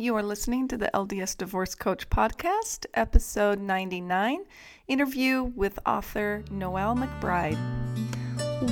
[0.00, 4.46] You are listening to the LDS Divorce Coach Podcast, episode 99,
[4.88, 7.58] interview with author Noelle McBride.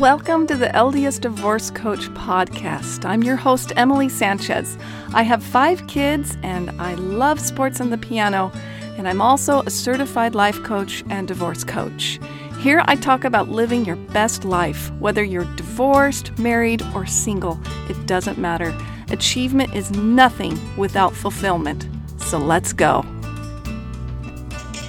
[0.01, 3.05] Welcome to the LDS Divorce Coach Podcast.
[3.05, 4.79] I'm your host, Emily Sanchez.
[5.13, 8.51] I have five kids and I love sports and the piano,
[8.97, 12.19] and I'm also a certified life coach and divorce coach.
[12.61, 18.07] Here I talk about living your best life, whether you're divorced, married, or single, it
[18.07, 18.75] doesn't matter.
[19.11, 21.89] Achievement is nothing without fulfillment.
[22.19, 23.03] So let's go.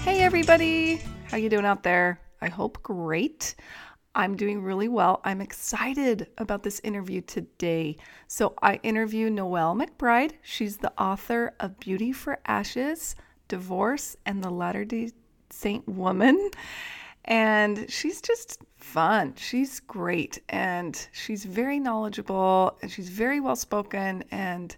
[0.04, 1.02] Hey everybody.
[1.30, 2.20] How you doing out there?
[2.42, 3.56] I hope great.
[4.16, 5.22] I'm doing really well.
[5.24, 7.96] I'm excited about this interview today.
[8.28, 10.34] So I interview Noelle McBride.
[10.42, 13.16] She's the author of Beauty for Ashes,
[13.48, 15.12] Divorce, and the Latter-day
[15.50, 16.50] Saint Woman.
[17.24, 19.34] And she's just fun.
[19.36, 24.76] She's great and she's very knowledgeable and she's very well spoken and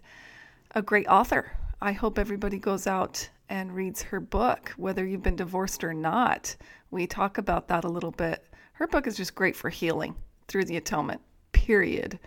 [0.74, 1.52] a great author.
[1.80, 6.54] I hope everybody goes out and reads her book, whether you've been divorced or not.
[6.90, 8.46] We talk about that a little bit.
[8.74, 10.14] Her book is just great for healing
[10.48, 11.20] through the atonement,
[11.52, 12.18] period.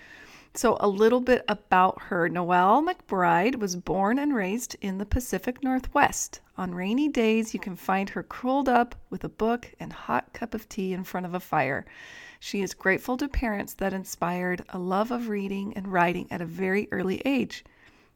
[0.58, 2.30] So, a little bit about her.
[2.30, 6.40] Noelle McBride was born and raised in the Pacific Northwest.
[6.58, 10.54] On rainy days, you can find her curled up with a book and hot cup
[10.54, 11.86] of tea in front of a fire.
[12.40, 16.46] She is grateful to parents that inspired a love of reading and writing at a
[16.46, 17.66] very early age.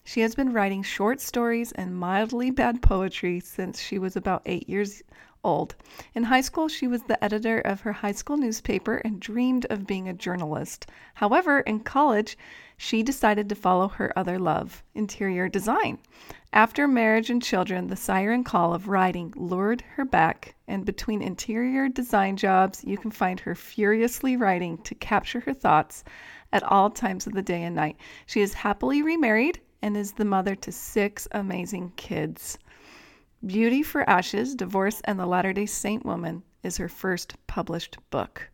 [0.05, 4.69] She has been writing short stories and mildly bad poetry since she was about eight
[4.69, 5.03] years
[5.43, 5.75] old.
[6.13, 9.87] In high school, she was the editor of her high school newspaper and dreamed of
[9.87, 10.87] being a journalist.
[11.15, 12.37] However, in college,
[12.77, 15.99] she decided to follow her other love, interior design.
[16.53, 21.89] After marriage and children, the siren call of writing lured her back, and between interior
[21.89, 26.03] design jobs, you can find her furiously writing to capture her thoughts
[26.51, 27.97] at all times of the day and night.
[28.25, 32.57] She is happily remarried and is the mother to six amazing kids.
[33.45, 38.49] Beauty for Ashes Divorce and the Latter day Saint Woman is her first published book.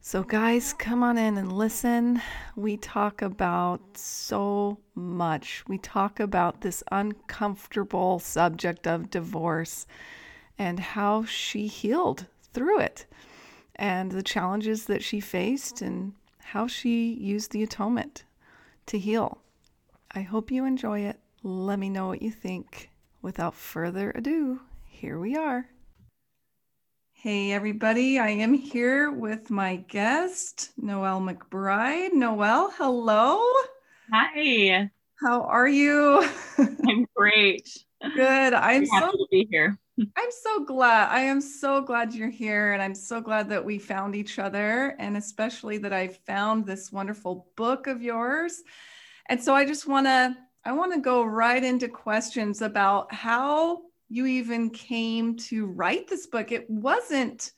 [0.00, 2.22] So, guys, come on in and listen.
[2.54, 5.64] We talk about so much.
[5.66, 9.88] We talk about this uncomfortable subject of divorce
[10.56, 13.06] and how she healed through it,
[13.74, 18.22] and the challenges that she faced, and how she used the atonement
[18.86, 19.38] to heal.
[20.12, 21.18] I hope you enjoy it.
[21.42, 22.89] Let me know what you think
[23.22, 25.66] without further ado, here we are.
[27.12, 28.18] Hey, everybody.
[28.18, 32.14] I am here with my guest, Noelle McBride.
[32.14, 33.42] Noelle, hello.
[34.10, 34.90] Hi.
[35.20, 36.26] How are you?
[36.58, 37.84] I'm great.
[38.16, 38.54] Good.
[38.54, 39.78] I'm, happy so to be here.
[40.16, 41.10] I'm so glad.
[41.10, 42.72] I am so glad you're here.
[42.72, 44.96] And I'm so glad that we found each other.
[44.98, 48.62] And especially that I found this wonderful book of yours.
[49.28, 50.34] And so I just want to
[50.64, 56.26] I want to go right into questions about how you even came to write this
[56.26, 56.52] book.
[56.52, 57.52] It wasn't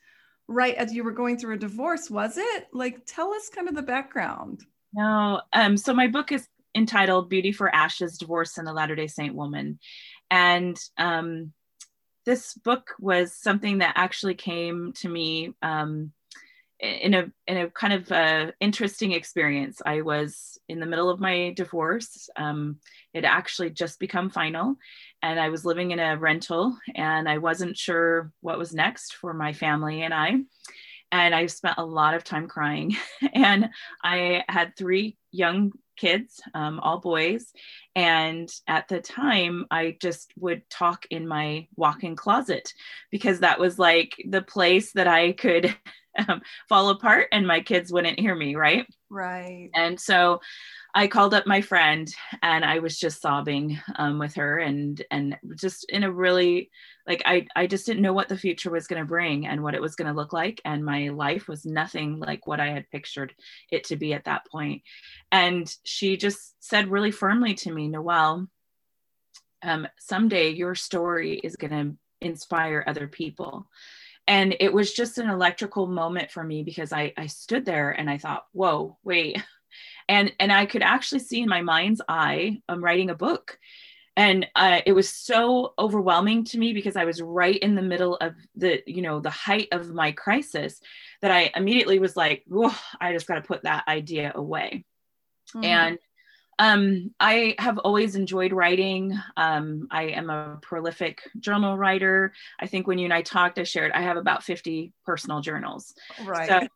[0.46, 2.66] right as you were going through a divorce, was it?
[2.72, 4.64] Like, tell us kind of the background.
[4.92, 5.40] No.
[5.52, 9.34] Um, so my book is entitled Beauty for Ashes Divorce and the Latter day Saint
[9.34, 9.78] Woman.
[10.30, 11.52] And um,
[12.24, 16.12] this book was something that actually came to me um,
[16.82, 19.80] in a in a kind of uh, interesting experience.
[19.86, 22.28] I was in the middle of my divorce.
[22.36, 22.78] Um,
[23.14, 24.76] it actually just become final,
[25.22, 29.32] and I was living in a rental, and I wasn't sure what was next for
[29.32, 30.32] my family and I.
[31.12, 32.96] And I spent a lot of time crying,
[33.32, 33.70] and
[34.02, 37.52] I had three young kids, um, all boys.
[37.94, 42.72] And at the time, I just would talk in my walk in closet
[43.10, 45.74] because that was like the place that I could
[46.28, 48.86] um, fall apart and my kids wouldn't hear me, right?
[49.10, 49.70] Right.
[49.74, 50.40] And so
[50.94, 55.38] I called up my friend and I was just sobbing um, with her and and
[55.56, 56.70] just in a really
[57.06, 59.74] like I I just didn't know what the future was going to bring and what
[59.74, 62.90] it was going to look like and my life was nothing like what I had
[62.90, 63.34] pictured
[63.70, 64.82] it to be at that point.
[65.30, 68.48] And she just said really firmly to me, Noelle,
[69.62, 73.66] um, someday your story is going to inspire other people
[74.26, 78.08] and it was just an electrical moment for me because I, I stood there and
[78.08, 79.42] I thought, whoa, wait.
[80.08, 83.58] And, and I could actually see in my mind's eye, I'm writing a book.
[84.14, 88.16] And uh, it was so overwhelming to me because I was right in the middle
[88.16, 90.80] of the, you know, the height of my crisis
[91.22, 94.84] that I immediately was like, whoa, I just got to put that idea away.
[95.54, 95.64] Mm-hmm.
[95.64, 95.98] And
[96.58, 99.18] um, I have always enjoyed writing.
[99.36, 102.32] Um, I am a prolific journal writer.
[102.60, 105.94] I think when you and I talked, I shared I have about 50 personal journals.
[106.24, 106.48] Right.
[106.48, 106.68] So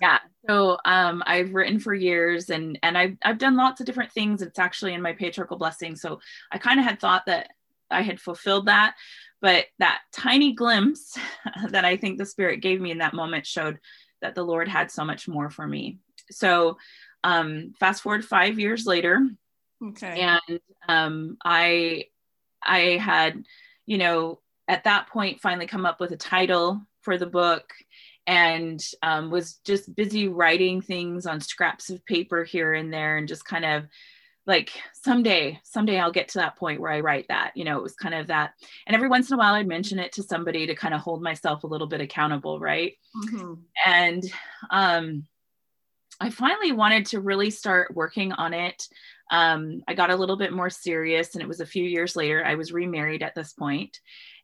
[0.00, 0.18] yeah.
[0.48, 4.42] So um, I've written for years and and I've I've done lots of different things.
[4.42, 5.96] It's actually in my patriarchal blessing.
[5.96, 6.20] So
[6.52, 7.50] I kind of had thought that
[7.90, 8.94] I had fulfilled that,
[9.40, 11.16] but that tiny glimpse
[11.70, 13.78] that I think the spirit gave me in that moment showed
[14.20, 15.98] that the Lord had so much more for me.
[16.30, 16.78] So
[17.22, 19.26] um, fast forward five years later,
[19.82, 20.20] Okay.
[20.20, 22.06] and um, I
[22.62, 23.44] I had
[23.86, 27.70] you know at that point finally come up with a title for the book
[28.26, 33.28] and um, was just busy writing things on scraps of paper here and there and
[33.28, 33.84] just kind of
[34.46, 37.82] like someday someday i'll get to that point where i write that you know it
[37.82, 38.52] was kind of that
[38.86, 41.22] and every once in a while i'd mention it to somebody to kind of hold
[41.22, 43.58] myself a little bit accountable right Mhm.
[43.86, 44.22] and
[44.70, 45.26] um,
[46.20, 48.86] I finally wanted to really start working on it.
[49.32, 52.44] Um, I got a little bit more serious, and it was a few years later.
[52.44, 53.98] I was remarried at this point,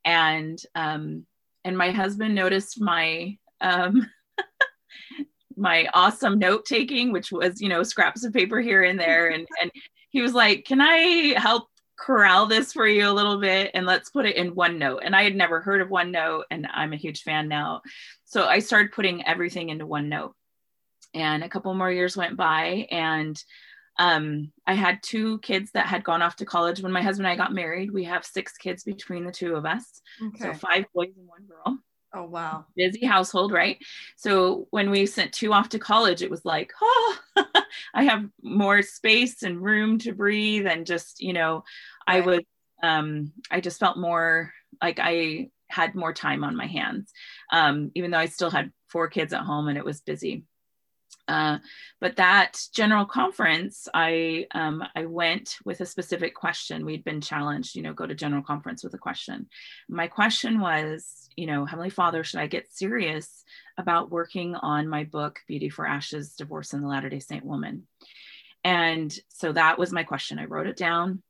[0.04, 1.26] and um,
[1.64, 4.08] and my husband noticed my um,
[5.56, 9.46] my awesome note taking, which was you know scraps of paper here and there, and
[9.60, 9.70] and
[10.10, 11.66] he was like, "Can I help?"
[12.00, 15.00] corral this for you a little bit and let's put it in OneNote.
[15.02, 17.82] And I had never heard of OneNote and I'm a huge fan now.
[18.24, 20.32] So I started putting everything into OneNote.
[21.12, 23.38] And a couple more years went by and
[23.98, 27.32] um, I had two kids that had gone off to college when my husband and
[27.34, 27.90] I got married.
[27.90, 30.00] We have six kids between the two of us.
[30.28, 30.44] Okay.
[30.44, 31.78] So five boys and one girl
[32.14, 32.66] oh wow.
[32.76, 33.78] busy household, right?
[34.16, 37.16] So when we sent two off to college, it was like, oh,
[37.94, 41.64] I have more space and room to breathe, and just you know,
[42.06, 42.26] I Right.
[42.26, 42.44] would,
[42.82, 44.52] um, I just felt more
[44.82, 47.12] like I had more time on my hands,
[47.52, 50.44] um, even though I still had four kids at home and it was busy.
[51.30, 51.58] Uh,
[52.00, 56.84] but that general conference, I um, I went with a specific question.
[56.84, 59.48] We'd been challenged, you know, go to general conference with a question.
[59.88, 63.44] My question was, you know, Heavenly Father, should I get serious
[63.78, 67.86] about working on my book, Beauty for Ashes: Divorce in the Latter Day Saint Woman?
[68.64, 70.40] And so that was my question.
[70.40, 71.22] I wrote it down.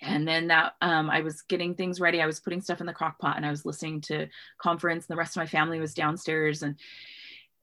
[0.00, 2.22] And then that um, I was getting things ready.
[2.22, 5.06] I was putting stuff in the crock pot and I was listening to conference.
[5.06, 6.76] And the rest of my family was downstairs and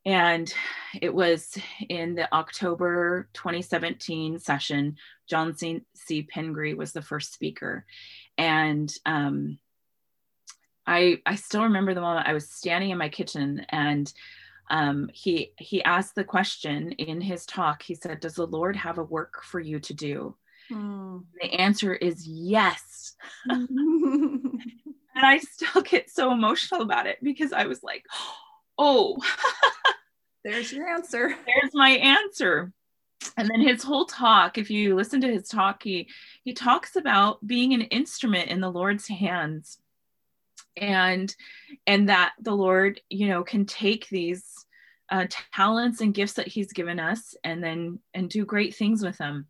[0.06, 0.52] and
[1.00, 1.58] it was
[1.88, 4.98] in the October 2017 session.
[5.30, 5.82] John C.
[5.94, 6.24] C.
[6.24, 7.86] Pingree was the first speaker,
[8.38, 9.60] and um,
[10.88, 14.12] I I still remember the moment I was standing in my kitchen and
[14.70, 17.84] um, he he asked the question in his talk.
[17.84, 20.36] He said, "Does the Lord have a work for you to do?"
[20.70, 21.20] Hmm.
[21.42, 23.16] The answer is yes.
[25.14, 28.51] And I still get so emotional about it because I was like, "Oh."
[28.84, 29.16] Oh,
[30.44, 31.36] there's your answer.
[31.46, 32.74] there's my answer.
[33.38, 36.10] And then his whole talk if you listen to his talk he
[36.44, 39.78] he talks about being an instrument in the lord's hands.
[40.76, 41.34] And
[41.86, 44.66] and that the lord you know can take these
[45.12, 49.20] uh, talents and gifts that he's given us and then and do great things with
[49.20, 49.46] them.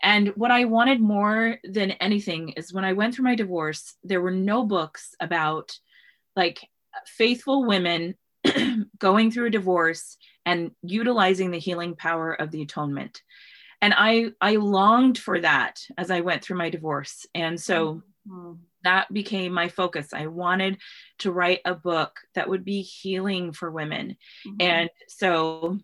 [0.00, 4.20] And what i wanted more than anything is when i went through my divorce there
[4.20, 5.76] were no books about
[6.36, 6.60] like
[7.06, 8.14] faithful women
[8.98, 10.16] going through a divorce
[10.46, 13.22] and utilizing the healing power of the atonement.
[13.80, 17.26] And i i longed for that as i went through my divorce.
[17.34, 18.52] And so Hmm.
[18.84, 20.12] that became my focus.
[20.12, 20.78] I wanted
[21.20, 24.16] to write a book that would be healing for women.
[24.46, 24.56] Mhm.
[24.60, 25.78] and so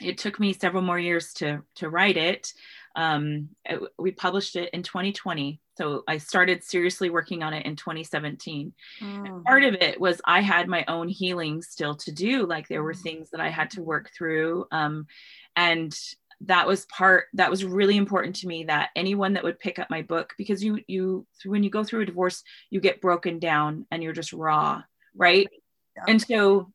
[0.00, 2.52] it took me several more years to to write it
[2.96, 7.74] um, it- we published it in 2020 so i started seriously working on it in
[7.76, 9.42] 2017 Hmm.
[9.42, 12.46] part of it was I had my own healing still to do.
[12.46, 13.02] Like there were Mhm.
[13.02, 14.66] things that I had to work through.
[14.70, 15.06] Um,
[15.56, 15.92] and
[16.42, 19.88] that was part that was really important to me that anyone that would pick up
[19.90, 23.86] my book because you you when you go through a divorce you get broken down
[23.90, 24.82] and you're just raw
[25.16, 25.48] right
[25.96, 26.04] Yeah.
[26.08, 26.72] and so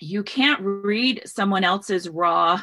[0.00, 2.60] you can't read someone else's raw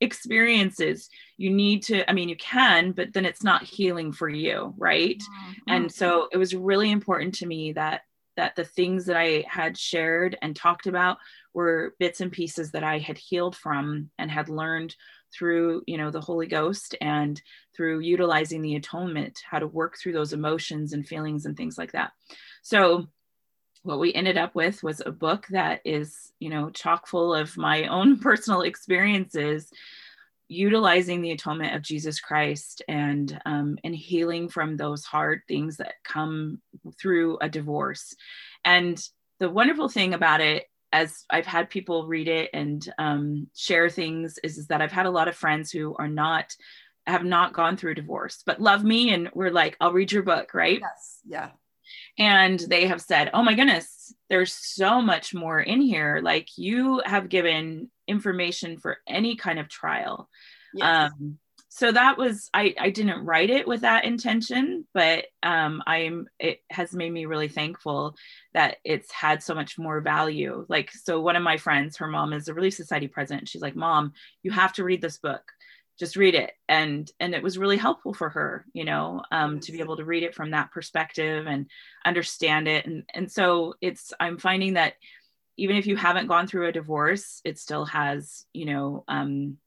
[0.00, 1.08] experiences.
[1.36, 5.18] You need to i mean you can but then it's not healing for you right?
[5.18, 5.54] Mhm.
[5.68, 8.02] and so it was really important to me that
[8.36, 11.18] that the things that i had shared and talked about
[11.54, 14.94] were bits and pieces that i had healed from and had learned
[15.32, 17.40] through you know the holy ghost and
[17.74, 21.92] through utilizing the atonement how to work through those emotions and feelings and things like
[21.92, 22.12] that.
[22.62, 23.08] So
[23.82, 27.56] what we ended up with was a book that is you know chock full of
[27.56, 29.70] my own personal experiences
[30.50, 35.94] utilizing the atonement of Jesus Christ and um, and healing from those hard things that
[36.02, 36.60] come
[37.00, 38.14] through a divorce.
[38.64, 39.00] And
[39.38, 44.40] the wonderful thing about it, as I've had people read it and um, share things,
[44.42, 46.52] is, is that I've had a lot of friends who are not
[47.06, 50.52] have not gone through divorce, but love me and we're like, I'll read your book,
[50.52, 50.80] right?
[50.80, 51.20] Yes.
[51.24, 51.50] Yeah.
[52.18, 57.02] And they have said oh my goodness there's so much more in here like you
[57.04, 60.28] have given information for any kind of trial.
[60.74, 61.12] Yes.
[61.12, 61.38] Um,
[61.72, 66.58] so that was I, I didn't write it with that intention but um, i'm it
[66.68, 68.16] has made me really thankful
[68.54, 72.32] that it's had so much more value like so one of my friends her mom
[72.32, 75.42] is a relief society president she's like mom you have to read this book
[76.00, 76.50] just read it.
[76.68, 80.04] And and it was really helpful for her you know um, to be able to
[80.04, 81.66] read it from that perspective and
[82.04, 82.86] understand it.
[82.86, 84.94] And and so it's i'm finding that
[85.56, 89.58] even if you haven't gone through a divorce it still has you know um,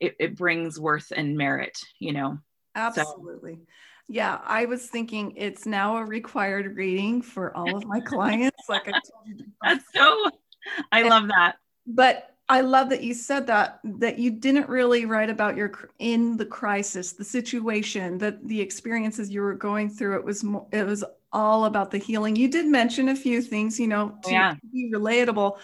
[0.00, 2.38] it, it brings worth and merit you know?
[2.76, 3.54] Absolutely.
[3.54, 3.66] So.
[4.08, 8.86] yeah i was thinking it's now a required reading for all of my clients like
[8.86, 10.30] i told you that's so
[10.92, 11.56] i and, love that.
[11.84, 16.36] but i love that you said that that you didn't really write about your in
[16.36, 20.86] the crisis the situation that the experiences you were going through it was more, it
[20.86, 24.54] was all about the healing you did mention a few things you know to yeah.
[24.72, 25.58] be relatable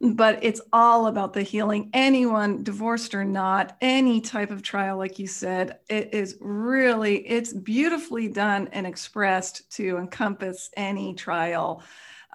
[0.00, 1.90] but it's all about the healing.
[1.92, 7.52] Anyone, divorced or not, any type of trial, like you said, it is really, it's
[7.52, 11.82] beautifully done and expressed to encompass any trial.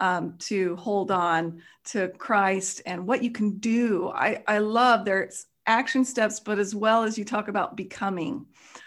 [0.03, 4.11] Um, to hold on to Christ and what you can do.
[4.13, 8.45] I, I love there's action steps, but as well as you talk about becoming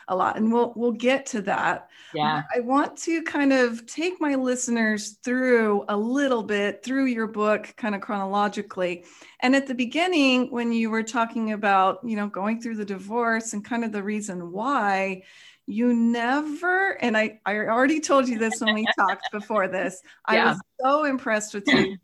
[0.08, 1.88] a lot and we'll we'll get to that.
[2.14, 2.42] Yeah.
[2.54, 7.75] I want to kind of take my listeners through a little bit through your book
[7.76, 9.04] kind of chronologically.
[9.40, 13.52] And at the beginning when you were talking about you know going through the divorce
[13.52, 15.23] and kind of the reason why
[15.66, 20.44] you never and i i already told you this when we talked before this yeah.
[20.44, 21.96] i was so impressed with you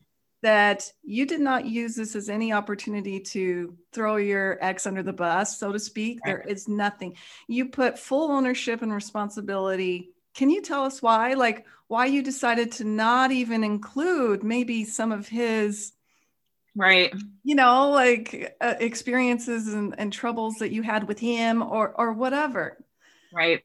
[0.42, 5.12] that you did not use this as any opportunity to throw your ex under the
[5.12, 6.18] bus, so to speak.
[6.24, 6.32] Right.
[6.32, 7.16] There is nothing.
[7.48, 10.10] You put full ownership and responsibility.
[10.34, 11.34] Can you tell us why?
[11.34, 15.92] Like, why you decided to not even include maybe some of his
[16.74, 17.12] right
[17.44, 22.14] you know like uh, experiences and, and troubles that you had with him or or
[22.14, 22.82] whatever
[23.32, 23.62] right?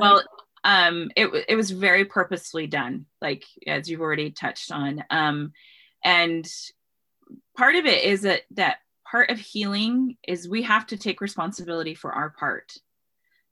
[0.00, 0.22] Well
[0.64, 5.52] um it, it was very purposefully done like as you've already touched on um
[6.04, 6.44] and
[7.56, 8.78] part of it is that that
[9.10, 12.74] part of healing is we have to take responsibility for our part.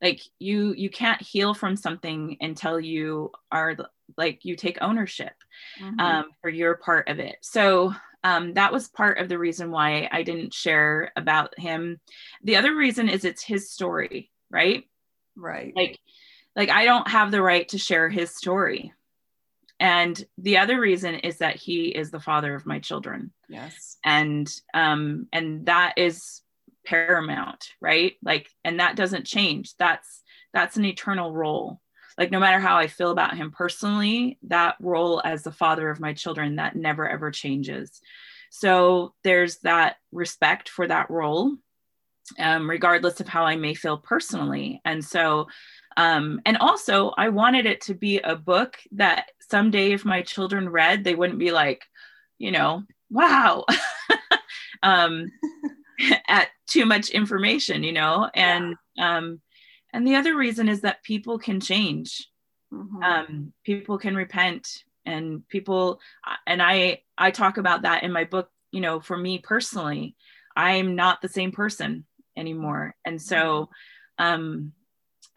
[0.03, 3.77] Like you you can't heal from something until you are
[4.17, 5.33] like you take ownership
[5.81, 5.99] mm-hmm.
[5.99, 7.37] um, for your part of it.
[7.41, 12.01] So um, that was part of the reason why i didn't share about him.
[12.43, 14.85] The other reason is it's his story right
[15.37, 15.73] right.
[15.75, 15.99] Like
[16.55, 18.93] like i don't have the right to share his story.
[19.79, 23.33] And the other reason is that he is the father of my children.
[23.49, 23.99] Yes.
[24.05, 26.43] And um and that is
[26.85, 28.15] paramount right?
[28.23, 29.77] Like and that doesn't change.
[29.77, 31.81] That's that's an eternal role.
[32.17, 36.01] Like no matter how i feel about him personally that role as the father of
[36.01, 38.01] my children that never ever changes.
[38.51, 41.57] So there's that respect for that role
[42.39, 45.47] um, regardless of how i may feel personally and so
[45.97, 50.69] um, and also, I wanted it to be a book that someday, if my children
[50.69, 51.85] read, they wouldn't be like,
[52.39, 53.65] you know, wow,
[54.83, 55.31] um,
[56.29, 58.29] at too much information, you know.
[58.35, 59.17] And yeah.
[59.17, 59.41] um,
[59.93, 62.29] and the other reason is that people can change.
[62.73, 63.03] Mm-hmm.
[63.03, 64.69] Um, people can repent,
[65.07, 66.01] and people,
[66.47, 68.51] and I, I talk about that in my book.
[68.71, 70.15] You know, for me personally,
[70.55, 72.05] I'm not the same person
[72.37, 73.71] anymore, and so.
[74.19, 74.73] Um,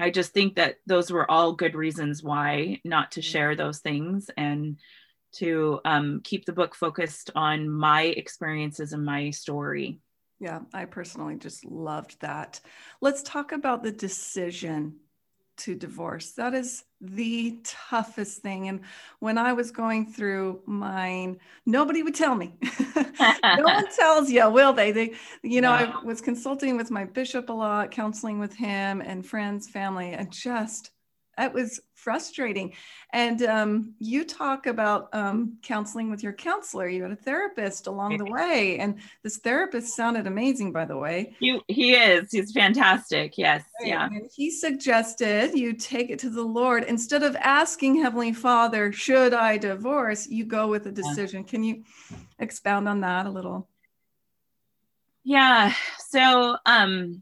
[0.02, 3.30] I just think that those were all good reasons why not to mm-hmm.
[3.30, 4.78] share those things and
[5.34, 10.00] to um, keep the book focused on my experiences and my story.
[10.40, 12.62] Yeah, I personally just loved that.
[13.02, 14.96] Let's talk about the decision
[15.60, 16.32] to divorce.
[16.32, 18.68] That is the toughest thing.
[18.68, 18.82] And
[19.20, 22.56] when I was going through mine, nobody would tell me.
[23.20, 24.92] no one tells you, will they?
[24.92, 25.14] They,
[25.44, 29.70] you know, I was consulting with my bishop a lot, counseling with him and friends,
[29.70, 30.92] family, and just
[31.40, 32.74] it was frustrating.
[33.14, 36.88] And um, you talk about um, counseling with your counselor.
[36.88, 41.36] You had a therapist along the way, and this therapist sounded amazing, by the way.
[41.40, 42.32] He he is.
[42.32, 43.38] He's fantastic.
[43.38, 43.64] Yes.
[43.82, 43.90] Right.
[43.90, 44.06] Yeah.
[44.06, 49.34] And he suggested you take it to the Lord instead of asking Heavenly Father, "Should
[49.34, 51.44] I divorce?" You go with a decision.
[51.44, 51.50] Yeah.
[51.50, 51.84] Can you
[52.38, 53.68] expound on that a little?
[55.24, 55.74] Yeah.
[56.08, 57.22] So, um,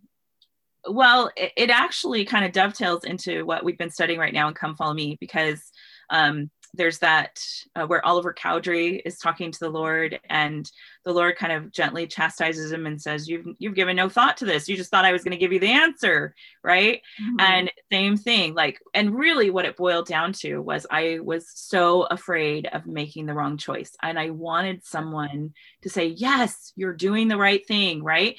[0.89, 4.53] well, it, it actually kind of dovetails into what we've been studying right now in
[4.53, 5.61] Come Follow Me because
[6.09, 7.41] um, there's that
[7.75, 10.69] uh, where Oliver Cowdery is talking to the Lord, and
[11.05, 14.45] the Lord kind of gently chastises him and says, "You've you've given no thought to
[14.45, 14.69] this.
[14.69, 17.39] You just thought I was going to give you the answer, right?" Mm-hmm.
[17.39, 22.03] And same thing, like, and really, what it boiled down to was I was so
[22.03, 25.53] afraid of making the wrong choice, and I wanted someone
[25.83, 28.35] to say, "Yes, you're doing the right thing," right?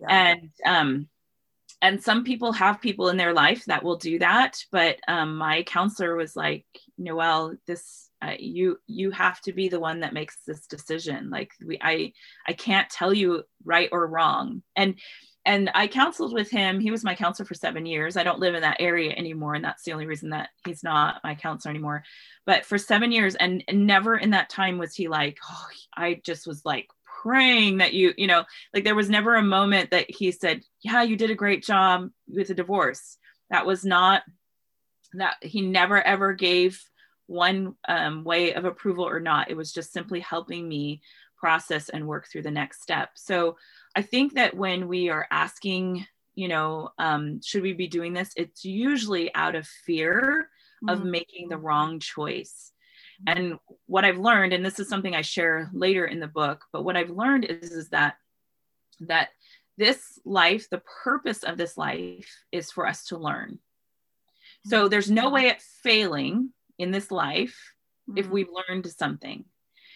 [0.00, 0.06] Yeah.
[0.08, 1.08] And um,
[1.82, 5.62] and some people have people in their life that will do that but um, my
[5.64, 6.66] counselor was like
[6.98, 11.30] Noelle this uh, you you have to be the one that makes this decision.
[11.30, 12.12] Like we i
[12.46, 14.62] i can't tell you right or wrong.
[14.76, 14.98] And
[15.46, 16.80] and i counseled with him.
[16.80, 18.16] He was my counselor for seven years.
[18.16, 21.20] I don't live in that area anymore and that's the only reason that he's not
[21.22, 22.04] my counselor anymore.
[22.46, 25.66] But for seven years and, and never in that time was he like oh
[25.96, 26.88] i just was like
[27.24, 31.02] praying that you, you know, like there was never a moment that he said, Yeah,
[31.02, 33.16] you did a great job with the divorce.
[33.50, 34.22] That was not
[35.14, 36.82] that he never ever gave
[37.26, 39.50] one um, way of approval or not.
[39.50, 41.00] It was just simply helping me
[41.38, 43.10] process and work through the next step.
[43.14, 43.56] So
[43.96, 48.32] I think that when we are asking, you know, um, should we be doing this?
[48.36, 50.50] It's usually out of fear
[50.84, 50.88] mm-hmm.
[50.90, 52.72] of making the wrong choice.
[53.26, 56.84] And what I've learned, and this is something I share later in the book, but
[56.84, 58.16] what I've learned is, is that
[59.00, 59.30] that
[59.76, 63.58] this life, the purpose of this life is for us to learn.
[64.66, 64.88] So mm-hmm.
[64.88, 67.74] there's no way at failing in this life
[68.08, 68.18] mm-hmm.
[68.18, 69.44] if we've learned something.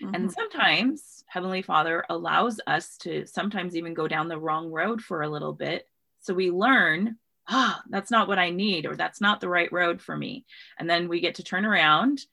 [0.02, 0.14] Mm-hmm.
[0.14, 5.22] And sometimes Heavenly Father allows us to sometimes even go down the wrong road for
[5.22, 5.86] a little bit.
[6.20, 7.16] So we learn,
[7.48, 10.44] ah, that's not what I need, or that's not the right road for me.
[10.78, 12.24] And then we get to turn around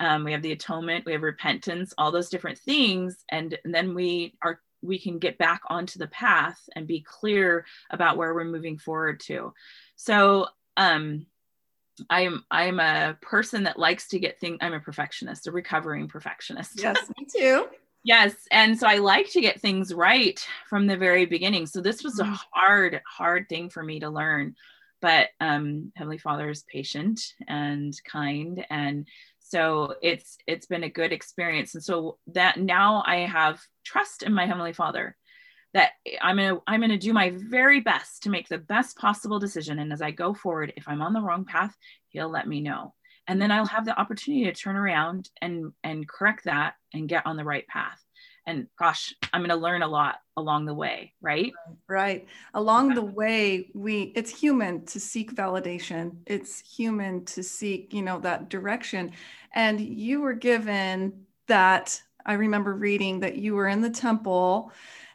[0.00, 3.24] um, we have the atonement we have repentance all those different things.
[3.30, 7.66] And, and then we are we can get back onto the path and be clear
[7.90, 9.52] about where we're moving forward to.
[9.96, 11.26] So um
[12.08, 16.80] i'm i'm a person that likes to get things i'm a perfectionist a recovering perfectionist.
[16.80, 17.66] Yes me too.
[18.04, 21.66] Yes and so i like to get things right from the very beginning.
[21.66, 22.34] So this was a mm-hmm.
[22.52, 24.54] hard hard thing for me to learn.
[25.00, 29.06] But um, heavenly father is patient and kind and
[29.48, 31.74] so it's it's been a good experience.
[31.74, 35.16] And so that now i have trust in my heavenly father
[35.74, 39.78] that i'm gonna i'm gonna do my very best to make the best possible decision.
[39.78, 41.74] And as i go forward if i'm on the wrong path
[42.08, 42.94] he'll let me know.
[43.26, 47.26] And then i'll have the opportunity to turn around and and correct that and get
[47.26, 48.00] on the right path
[48.48, 51.52] and gosh i'm going to learn a lot along the way right
[51.86, 58.02] right along the way we it's human to seek validation it's human to seek you
[58.02, 59.12] know that direction
[59.54, 61.12] and you were given
[61.46, 64.72] that i remember reading that you were in the temple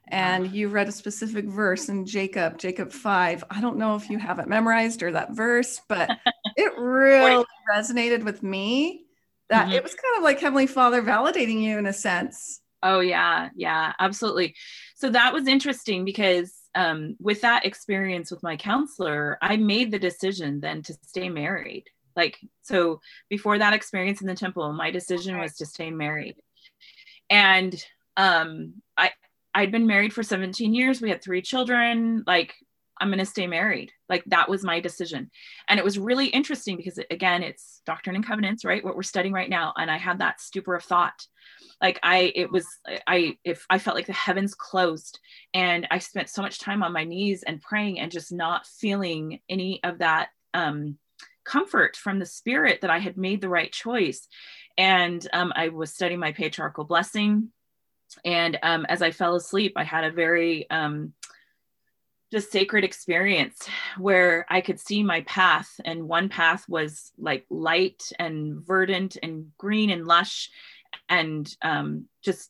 [0.10, 3.46] and you read a specific verse in Jacob, Jacob 5.
[3.50, 6.10] I don't know if you have it memorized or that verse, but
[6.58, 9.06] it really resonated with me
[9.50, 9.76] that mm-hmm.
[9.76, 12.60] it was kind of like Heavenly Father validating you in a sense.
[12.84, 14.56] Oh yeah, yeah, absolutely.
[14.96, 20.00] So that was interesting because um, with that experience with my counselor, I made the
[20.00, 21.86] decision then to stay married.
[22.16, 26.36] Like so, before that experience in the temple, my decision was to stay married,
[27.30, 27.74] and
[28.18, 29.12] um, I
[29.56, 31.02] I'd been married for 17 years.
[31.02, 32.24] We had three children.
[32.28, 32.54] Like
[33.00, 33.92] I'm going to stay married.
[34.08, 35.32] Like that was my decision.
[35.68, 38.84] And it was really interesting because, again, it's Doctrine and Covenants, right?
[38.84, 39.74] What we're studying right now.
[39.78, 41.26] And I had that stupor of thought.
[41.82, 42.68] Like I, it was,
[43.08, 45.20] I, if I felt like the heavens closed
[45.54, 49.40] and I spent so much time on my knees and praying and just not feeling
[49.50, 50.98] any of that um,
[51.44, 54.28] comfort from the spirit that I had made the right choice.
[54.78, 57.50] And um, I was studying my patriarchal blessing.
[58.24, 61.14] And um, as I fell asleep, I had a very, um,
[62.34, 63.70] just sacred experience
[64.00, 65.70] where I could see my path.
[65.86, 70.50] And one path was like light and verdant and green and lush
[71.08, 72.50] and um, just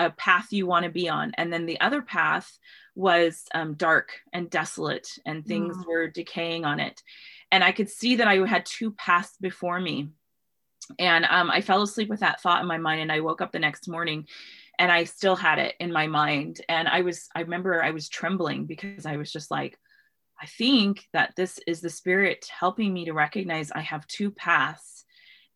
[0.00, 1.30] a path you want to be on.
[1.38, 2.58] And then the other path
[2.96, 5.86] was um, dark and desolate and things mm.
[5.86, 7.00] were decaying on it.
[7.52, 10.08] And I could see that I had two paths before me.
[10.98, 13.00] And um, I fell asleep with that thought in my mind.
[13.00, 14.26] And I woke up the next morning
[14.80, 16.62] and I still had it in my mind.
[16.66, 19.78] And I was, I remember I was trembling because I was just like,
[20.40, 25.04] I think that this is the spirit helping me to recognize I have two paths.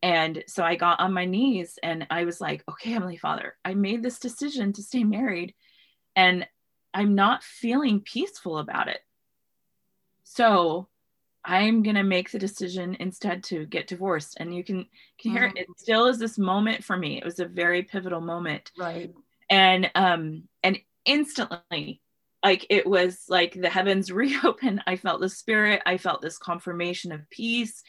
[0.03, 3.73] And so I got on my knees and I was like, okay, Heavenly Father, I
[3.73, 5.55] made this decision to stay married
[6.15, 6.47] and
[6.93, 8.99] I'm not feeling peaceful about it.
[10.23, 10.87] So
[11.45, 14.37] I'm gonna make the decision instead to get divorced.
[14.39, 14.85] And you can
[15.19, 15.57] can hear mm-hmm.
[15.57, 15.67] it.
[15.69, 17.17] It still is this moment for me.
[17.17, 18.71] It was a very pivotal moment.
[18.77, 19.13] Right.
[19.49, 22.01] And um and instantly,
[22.43, 24.81] like it was like the heavens reopened.
[24.87, 25.81] I felt the spirit.
[25.85, 27.83] I felt this confirmation of peace.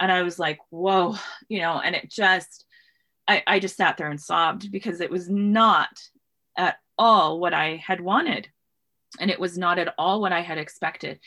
[0.00, 1.16] and I was like, whoa,
[1.48, 2.64] you know, and it just,
[3.28, 6.00] I, I just sat there and sobbed because it was not
[6.56, 8.48] at all what I had wanted.
[9.20, 11.20] And it was not at all what I had expected.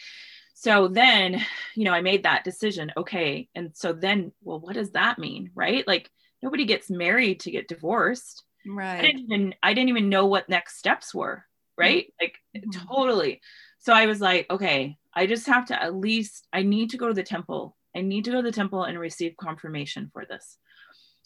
[0.56, 1.42] So then,
[1.76, 2.92] you know, I made that decision.
[2.98, 3.48] Okay.
[3.54, 5.52] And so then, well, what does that mean?
[5.54, 5.88] Right.
[5.88, 6.10] Like
[6.42, 8.44] nobody gets married to get divorced.
[8.66, 8.98] Right.
[8.98, 11.46] I didn't even, I didn't even know what next steps were.
[11.78, 12.06] Right.
[12.06, 12.24] Mm-hmm.
[12.24, 12.88] Like mm-hmm.
[12.88, 13.42] totally.
[13.80, 17.08] So I was like, okay, I just have to at least, I need to go
[17.08, 17.78] to the temple.
[17.96, 20.58] I need to go to the temple and receive confirmation for this.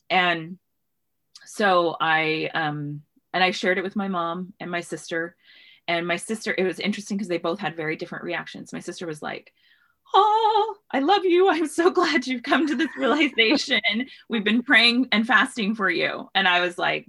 [0.10, 0.60] And
[1.46, 5.36] so I, um, and I shared it with my mom and my sister.
[5.90, 8.72] And my sister, it was interesting because they both had very different reactions.
[8.72, 9.52] My sister was like,
[10.14, 11.50] Oh, I love you.
[11.50, 13.82] I'm so glad you've come to this realization.
[14.30, 16.30] We've been praying and fasting for you.
[16.36, 17.08] And I was like,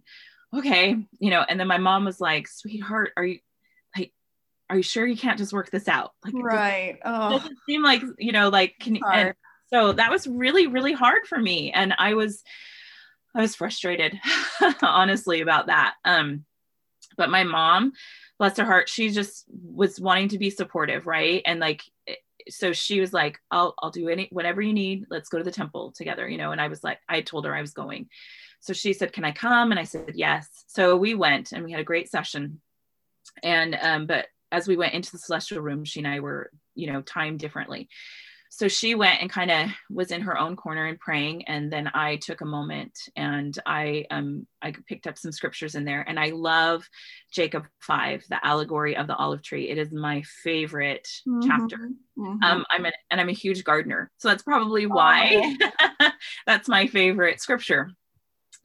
[0.55, 3.39] okay, you know, and then my mom was like, sweetheart, are you
[3.97, 4.13] like,
[4.69, 6.13] are you sure you can't just work this out?
[6.25, 6.97] Like, right.
[6.97, 7.39] It doesn't, oh.
[7.39, 9.35] doesn't seem like, you know, like, can you, and
[9.73, 11.71] so that was really, really hard for me.
[11.73, 12.43] And I was,
[13.35, 14.19] I was frustrated,
[14.83, 15.95] honestly, about that.
[16.05, 16.45] Um,
[17.17, 17.93] but my mom,
[18.41, 21.43] bless her heart, she just was wanting to be supportive, right?
[21.45, 22.15] And like, eh,
[22.49, 25.05] so she was like, "I'll I'll do any whatever you need.
[25.11, 26.51] Let's go to the temple together," you know.
[26.51, 28.09] And I was like, I told her I was going.
[28.61, 31.71] So she said, "Can I come?" And I said, "Yes." So we went, and we
[31.71, 32.63] had a great session.
[33.43, 36.91] And um, but as we went into the celestial room, she and I were, you
[36.91, 37.91] know, timed differently
[38.53, 41.89] so she went and kind of was in her own corner and praying and then
[41.95, 46.19] i took a moment and i um i picked up some scriptures in there and
[46.19, 46.87] i love
[47.33, 51.49] jacob 5 the allegory of the olive tree it is my favorite mm-hmm.
[51.49, 52.43] chapter mm-hmm.
[52.43, 55.57] um i'm an, and i'm a huge gardener so that's probably why
[56.01, 56.11] oh.
[56.47, 57.91] that's my favorite scripture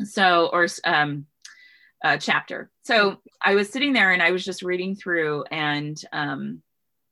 [0.04, 1.26] so or um
[2.04, 6.62] uh, chapter so i was sitting there and i was just reading through and um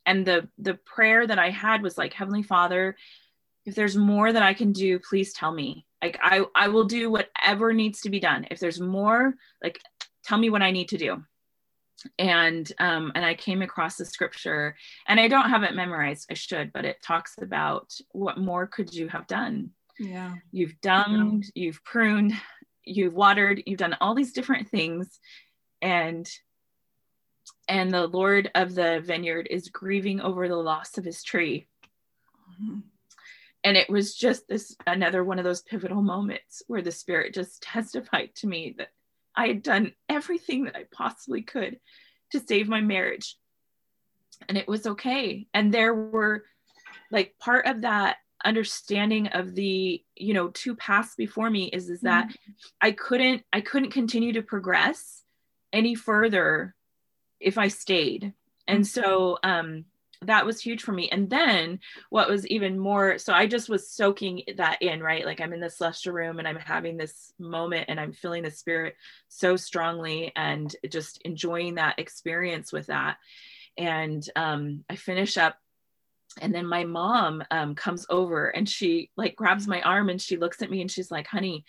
[0.06, 2.96] and the the prayer that i had was like heavenly father
[3.66, 5.86] if there's more that i can do please tell me.
[6.02, 8.46] Like i i will do whatever needs to be done.
[8.52, 9.80] If there's more like
[10.24, 11.24] tell me what i need to do.
[12.20, 14.76] And um and i came across the scripture
[15.08, 16.28] and i don't have it memorized.
[16.30, 19.72] I should but it talks about what more could you have done.
[20.00, 20.34] Yeah.
[20.52, 21.64] You've done yeah.
[21.64, 22.34] you've pruned
[22.84, 25.20] you've watered you've done all these different things
[25.82, 26.28] and
[27.68, 31.68] and the lord of the vineyard is grieving over the loss of his tree
[32.62, 32.80] mm-hmm.
[33.64, 37.62] and it was just this another one of those pivotal moments where the spirit just
[37.62, 38.90] testified to me that
[39.36, 41.80] i had done everything that i possibly could
[42.32, 43.38] to save my marriage
[44.50, 46.44] and it was okay and there were
[47.12, 52.02] like part of that understanding of the you know two paths before me is is
[52.02, 52.52] that mm-hmm.
[52.82, 55.24] i couldn't i couldn't continue to progress
[55.72, 56.76] any further
[57.44, 58.34] if I stayed.
[58.68, 59.02] And mm-hmm.
[59.02, 59.86] so um,
[60.22, 61.10] that was huge for me.
[61.10, 61.80] And then
[62.10, 65.26] what was even more, so I just was soaking that in, right?
[65.26, 68.52] Like I'm in the celestial room and I'm having this moment and I'm feeling the
[68.52, 68.96] spirit
[69.28, 73.18] so strongly and just enjoying that experience with that.
[73.78, 75.58] And um, I finish up
[76.42, 80.38] and then my mom um, comes over and she like grabs my arm and she
[80.38, 81.64] looks at me and she's like honey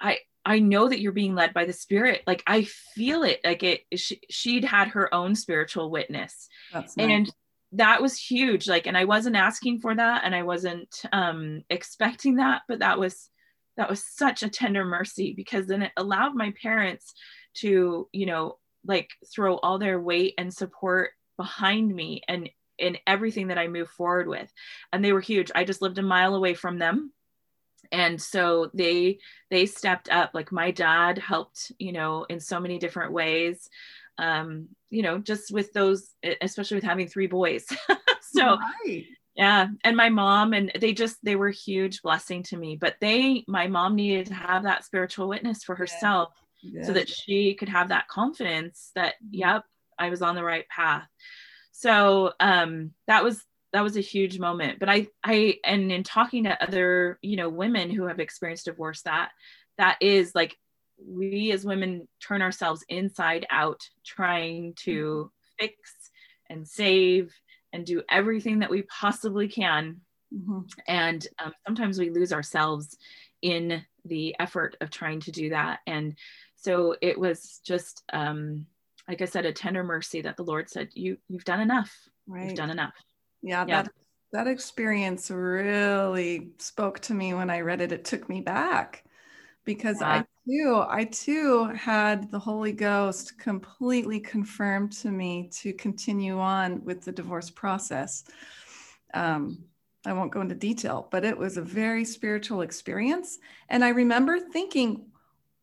[0.00, 2.22] i I know that you're being led by the spirit.
[2.26, 3.40] Like I feel it.
[3.44, 6.48] Like it, she, she'd had her own spiritual witness.
[6.72, 6.94] Nice.
[6.96, 7.30] And
[7.72, 8.66] that was huge.
[8.66, 12.98] Like, and I wasn't asking for that and I wasn't um, expecting that, but that
[12.98, 13.28] was,
[13.76, 17.12] that was such a tender mercy because then it allowed my parents
[17.58, 18.56] to, you know,
[18.86, 23.90] like throw all their weight and support behind me and in everything that I move
[23.90, 24.50] forward with.
[24.94, 25.50] And they were huge.
[25.54, 27.12] I just lived a mile away from them
[27.92, 29.18] and so they
[29.50, 33.68] they stepped up like my dad helped you know in so many different ways
[34.18, 37.66] um you know just with those especially with having three boys
[38.20, 39.04] so right.
[39.34, 43.44] yeah and my mom and they just they were huge blessing to me but they
[43.46, 46.30] my mom needed to have that spiritual witness for herself
[46.62, 46.80] yeah.
[46.80, 46.86] Yeah.
[46.86, 49.64] so that she could have that confidence that yep
[49.98, 51.06] i was on the right path
[51.72, 54.78] so um that was that was a huge moment.
[54.78, 59.02] But i i and in talking to other you know women who have experienced divorce
[59.02, 59.30] that
[59.76, 60.56] that is like
[61.04, 65.76] we as women turn ourselves inside out trying to fix
[66.50, 67.32] and save
[67.72, 70.00] and do everything that we possibly can.
[70.34, 70.60] Mm-hmm.
[70.86, 72.98] and um, sometimes we lose ourselves
[73.40, 75.78] in the effort of trying to do that.
[75.86, 76.18] And
[76.54, 78.66] so it was just um,
[79.08, 81.90] like i said a tender mercy that the lord said you you've done enough.
[82.26, 82.44] Right.
[82.44, 82.92] you've done enough
[83.42, 83.82] yeah, yeah.
[83.82, 83.92] that
[84.32, 87.92] that experience really spoke to me when I read it.
[87.92, 89.04] It took me back
[89.64, 90.22] because yeah.
[90.22, 96.84] I too, I too had the Holy Ghost completely confirmed to me to continue on
[96.84, 98.24] with the divorce process.
[99.14, 99.64] Um,
[100.06, 103.38] I won't go into detail, but it was a very spiritual experience.
[103.68, 105.06] And I remember thinking,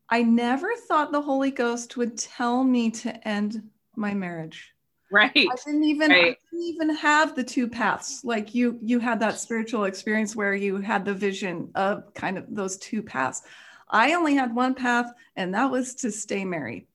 [0.08, 4.72] I never thought the Holy Ghost would tell me to end my marriage.
[5.12, 5.30] Right.
[5.36, 6.36] I didn't even right.
[6.36, 8.24] I didn't even have the two paths.
[8.24, 12.46] Like you you had that spiritual experience where you had the vision of kind of
[12.48, 13.42] those two paths.
[13.88, 16.88] I only had one path and that was to stay married.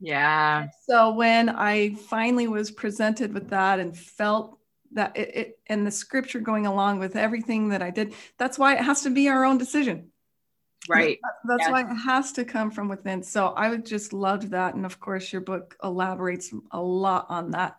[0.00, 0.68] Yeah.
[0.88, 4.58] So when I finally was presented with that and felt
[4.94, 8.74] that it, it and the scripture going along with everything that I did, that's why
[8.74, 10.11] it has to be our own decision.
[10.88, 11.18] Right.
[11.44, 13.22] That's why it has to come from within.
[13.22, 14.74] So I would just love that.
[14.74, 17.76] And of course, your book elaborates a lot on that.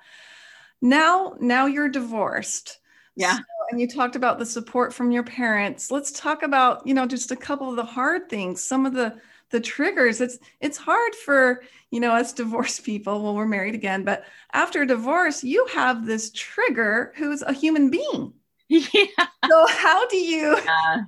[0.82, 2.80] Now, now you're divorced.
[3.16, 3.36] Yeah.
[3.38, 5.92] So, and you talked about the support from your parents.
[5.92, 9.20] Let's talk about, you know, just a couple of the hard things, some of the
[9.50, 10.20] the triggers.
[10.20, 13.22] It's it's hard for, you know, us divorced people.
[13.22, 18.34] Well, we're married again, but after divorce, you have this trigger who's a human being.
[18.70, 19.06] Yeah.
[19.50, 21.04] So how do you yeah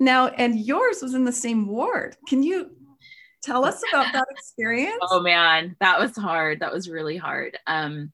[0.00, 2.16] now and yours was in the same ward.
[2.28, 2.70] Can you
[3.42, 4.98] tell us about that experience?
[5.02, 6.60] Oh man that was hard.
[6.60, 7.58] That was really hard.
[7.66, 8.12] Um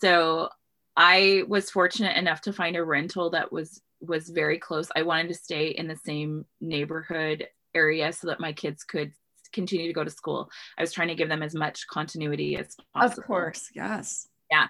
[0.00, 0.50] so
[0.98, 4.88] i was fortunate enough to find a rental that was was very close.
[4.94, 9.12] I wanted to stay in the same neighborhood area so that my kids could
[9.52, 10.50] continue to go to school.
[10.76, 13.22] I was trying to give them as much continuity as possible.
[13.22, 14.28] of course yes.
[14.50, 14.68] Yeah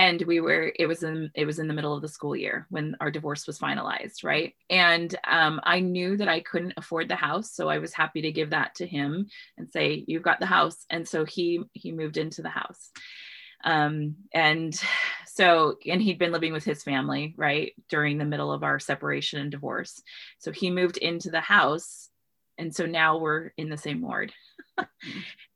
[0.00, 2.66] and we were it was in it was in the middle of the school year
[2.70, 4.54] when our divorce was finalized right?
[4.70, 8.32] And um, i knew that i couldn't afford the house so i was happy to
[8.32, 10.86] give that to him and say you've got the house.
[10.88, 12.90] And so he he moved into the house.
[13.62, 14.72] Um, and
[15.26, 19.38] so and he'd been living with his family right during the middle of our separation
[19.38, 20.02] and divorce.
[20.38, 22.08] So he moved into the house
[22.56, 24.32] and so now we're in the same ward.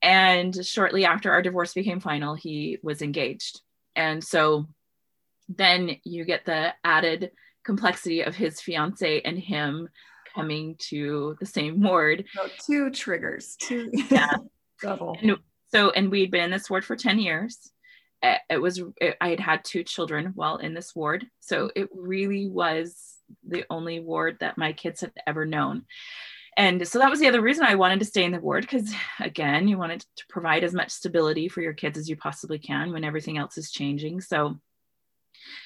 [0.03, 3.63] And shortly after our divorce became final he was engaged
[3.97, 4.67] and so
[5.49, 7.31] then you get the added
[7.65, 9.89] complexity of his fiance and him
[10.35, 12.25] coming to the same ward.
[12.35, 14.35] So two triggers, two yeah.
[14.83, 15.17] double.
[15.21, 15.37] And
[15.69, 17.71] so, and we'd been in this ward for 10 years.
[18.49, 21.27] It was, it, I had had two children while in this ward.
[21.41, 25.85] So it really was the only ward that my kids had ever known
[26.57, 28.93] and so that was the other reason I wanted to stay in the ward because,
[29.21, 32.93] again, you wanted to provide as much stability for your kids as you possibly can
[32.93, 34.21] when everything else is changing.
[34.21, 34.59] So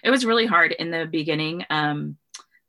[0.03, 1.65] it was really hard in the beginning.
[1.71, 2.17] Um,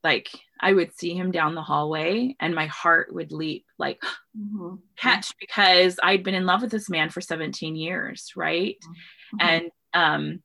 [0.03, 0.29] like
[0.59, 4.01] I would see him down the hallway and my heart would leap like
[4.37, 4.75] mm-hmm.
[4.97, 8.77] catch because I'd been in love with this man for 17 years, right?
[8.81, 9.37] Mm-hmm.
[9.41, 10.43] And um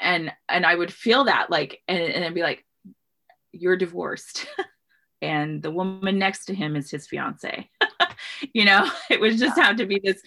[0.00, 2.64] and and I would feel that like and, and I'd be like,
[3.52, 4.46] you're divorced.
[5.22, 7.68] and the woman next to him is his fiance.
[8.52, 10.20] You know it was just have to be this.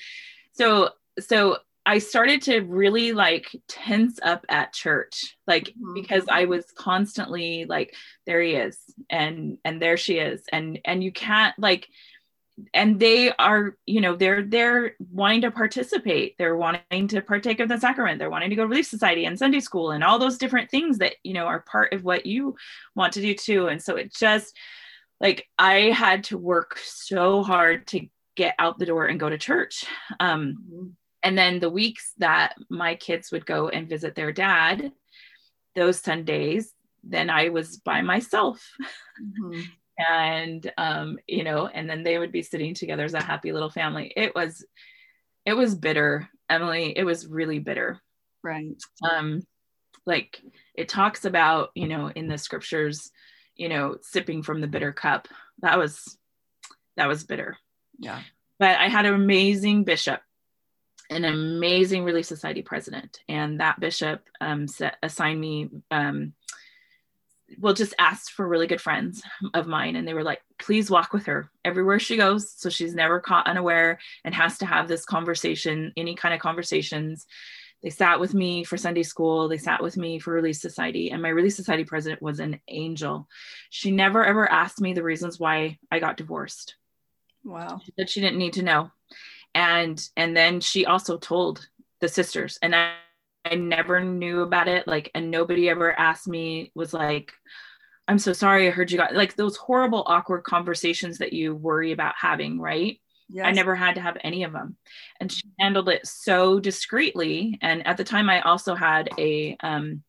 [0.53, 5.93] So so i started to really like tense up at church like mm-hmm.
[5.93, 8.77] because i was constantly like there he is
[9.09, 11.87] and and there she is and and you can't like
[12.73, 16.37] and they are you know they're they're wanting to participate.
[16.37, 18.19] They're wanting to partake of the sacrament.
[18.19, 20.97] They're wanting to go to relief society and sunday school and all those different things
[20.97, 22.55] that you know are part of what you
[22.95, 23.67] want to do too.
[23.67, 24.57] And so it just
[25.19, 29.37] like I had to work so hard to get out the door and go to
[29.37, 29.85] church.
[30.19, 30.87] Um, mm-hmm.
[31.23, 34.91] And then the weeks that my kids would go and visit their dad,
[35.75, 38.65] those Sundays, then I was by myself.
[39.21, 39.61] Mm-hmm.
[39.99, 43.69] and um, you know, and then they would be sitting together as a happy little
[43.69, 44.13] family.
[44.15, 44.65] It was
[45.45, 46.93] it was bitter, Emily.
[46.95, 47.99] It was really bitter.
[48.43, 48.81] Right.
[49.09, 49.41] Um,
[50.05, 50.41] like
[50.75, 53.11] it talks about, you know, in the scriptures,
[53.59, 55.27] you know, sipping from the bitter cup.
[55.59, 56.17] That was
[56.95, 57.57] that was bitter.
[57.99, 58.21] Yeah.
[58.57, 60.21] But I had an amazing bishop,
[61.09, 65.69] an amazing Relief Society president, and that bishop um, set, assigned me.
[65.91, 66.33] Um,
[67.57, 71.11] well, just asked for really good friends of mine, and they were like, "Please walk
[71.13, 75.03] with her everywhere she goes, so she's never caught unaware and has to have this
[75.03, 77.27] conversation, any kind of conversations."
[77.81, 79.47] They sat with me for Sunday school.
[79.47, 81.11] They sat with me for Relief Society.
[81.11, 83.27] And my Relief Society president was an angel.
[83.69, 86.75] She never ever asked me the reasons why I got divorced.
[87.43, 87.79] Wow.
[87.83, 88.91] She said she didn't need to know.
[89.55, 91.67] And and then she also told
[92.01, 92.59] the sisters.
[92.61, 92.93] And I,
[93.45, 94.87] I never knew about it.
[94.87, 97.31] Like, and nobody ever asked me, was like,
[98.07, 101.91] I'm so sorry I heard you got like those horrible, awkward conversations that you worry
[101.91, 102.99] about having, right?
[103.29, 103.45] Yes.
[103.45, 104.75] I never had to have any of them.
[105.19, 107.57] And she handled it so discreetly.
[107.61, 110.03] And at the time, I also had a, um,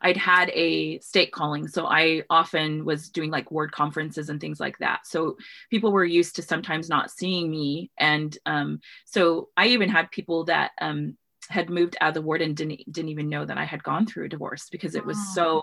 [0.00, 1.66] I'd had a state calling.
[1.66, 5.06] So I often was doing like ward conferences and things like that.
[5.06, 5.36] So
[5.70, 7.90] people were used to sometimes not seeing me.
[7.98, 11.16] And um, so I even had people that um,
[11.48, 14.06] had moved out of the ward and didn't, didn't even know that I had gone
[14.06, 15.62] through a divorce because it was so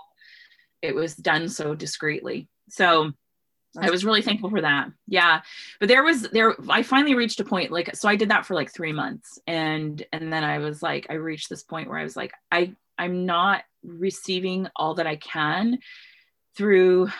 [0.82, 2.48] it was done so discreetly.
[2.70, 3.12] So
[3.74, 4.88] that's I was really thankful for that.
[5.06, 5.42] Yeah.
[5.78, 8.54] But there was there I finally reached a point like so I did that for
[8.54, 12.04] like 3 months and and then I was like I reached this point where I
[12.04, 15.78] was like I I'm not receiving all that I can
[16.56, 17.10] through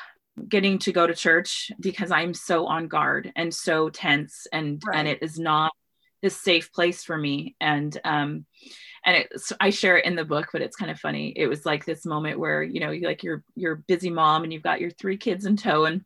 [0.48, 4.98] getting to go to church because I'm so on guard and so tense and right.
[4.98, 5.72] and it is not
[6.22, 8.44] this safe place for me and um
[9.04, 11.64] and it's I share it in the book but it's kind of funny it was
[11.64, 14.80] like this moment where you know you like you're you're busy mom and you've got
[14.80, 16.04] your three kids in tow and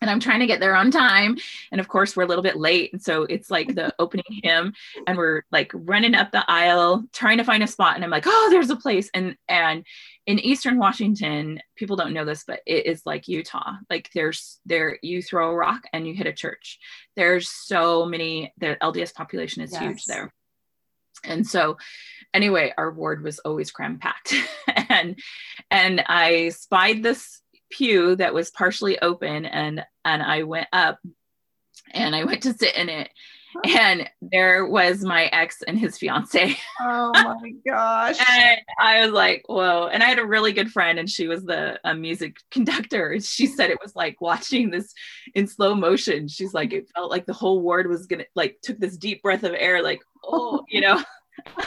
[0.00, 1.36] and I'm trying to get there on time.
[1.72, 2.92] And of course, we're a little bit late.
[2.92, 4.74] And so it's like the opening hymn,
[5.06, 7.96] and we're like running up the aisle, trying to find a spot.
[7.96, 9.10] And I'm like, oh, there's a place.
[9.14, 9.84] And and
[10.26, 13.74] in Eastern Washington, people don't know this, but it is like Utah.
[13.88, 16.78] Like there's there, you throw a rock and you hit a church.
[17.16, 18.52] There's so many.
[18.58, 19.82] The LDS population is yes.
[19.82, 20.32] huge there.
[21.24, 21.78] And so
[22.32, 24.34] anyway, our ward was always cram packed.
[24.88, 25.18] and
[25.70, 30.98] and I spied this pew that was partially open and and I went up
[31.92, 33.10] and I went to sit in it
[33.64, 36.56] and there was my ex and his fiance.
[36.80, 38.18] Oh my gosh.
[38.30, 39.88] and I was like, whoa.
[39.88, 43.18] And I had a really good friend and she was the music conductor.
[43.20, 44.92] She said it was like watching this
[45.34, 46.28] in slow motion.
[46.28, 49.44] She's like, it felt like the whole ward was gonna like took this deep breath
[49.44, 51.02] of air, like, oh, you know.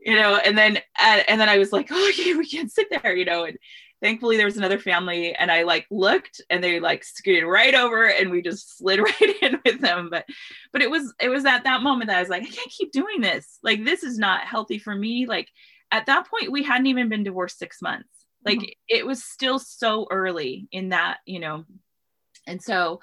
[0.00, 2.88] you know, and then and, and then I was like, oh, okay, we can't sit
[2.90, 3.58] there, you know, and
[4.00, 8.06] thankfully there was another family and i like looked and they like scooted right over
[8.06, 10.24] and we just slid right in with them but
[10.72, 12.92] but it was it was at that moment that i was like i can't keep
[12.92, 15.48] doing this like this is not healthy for me like
[15.90, 18.08] at that point we hadn't even been divorced six months
[18.44, 18.72] like mm-hmm.
[18.88, 21.64] it was still so early in that you know
[22.46, 23.00] and so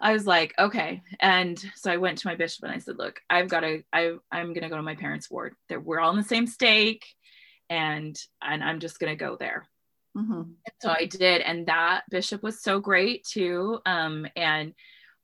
[0.00, 1.02] I was like, okay.
[1.20, 4.14] And so I went to my bishop and I said, look, I've got to, I,
[4.32, 5.54] I'm going to go to my parents' ward.
[5.68, 7.04] That we're all in the same stake
[7.68, 9.68] and, and I'm just going to go there.
[10.16, 10.42] Mm-hmm.
[10.80, 13.78] So I did, and that bishop was so great too.
[13.86, 14.74] Um, and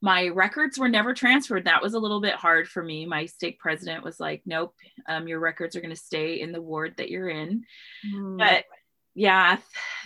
[0.01, 1.65] my records were never transferred.
[1.65, 3.07] That was a little bit hard for me.
[3.07, 4.75] My stake president was like, "Nope,
[5.09, 7.65] um, your records are going to stay in the ward that you're in."
[8.07, 8.37] Mm-hmm.
[8.37, 8.65] But
[9.15, 9.59] yeah,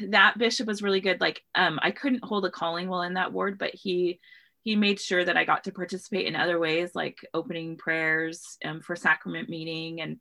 [0.08, 1.20] that bishop was really good.
[1.20, 4.20] Like, um, I couldn't hold a calling while in that ward, but he
[4.62, 8.80] he made sure that I got to participate in other ways, like opening prayers um,
[8.80, 10.20] for sacrament meeting and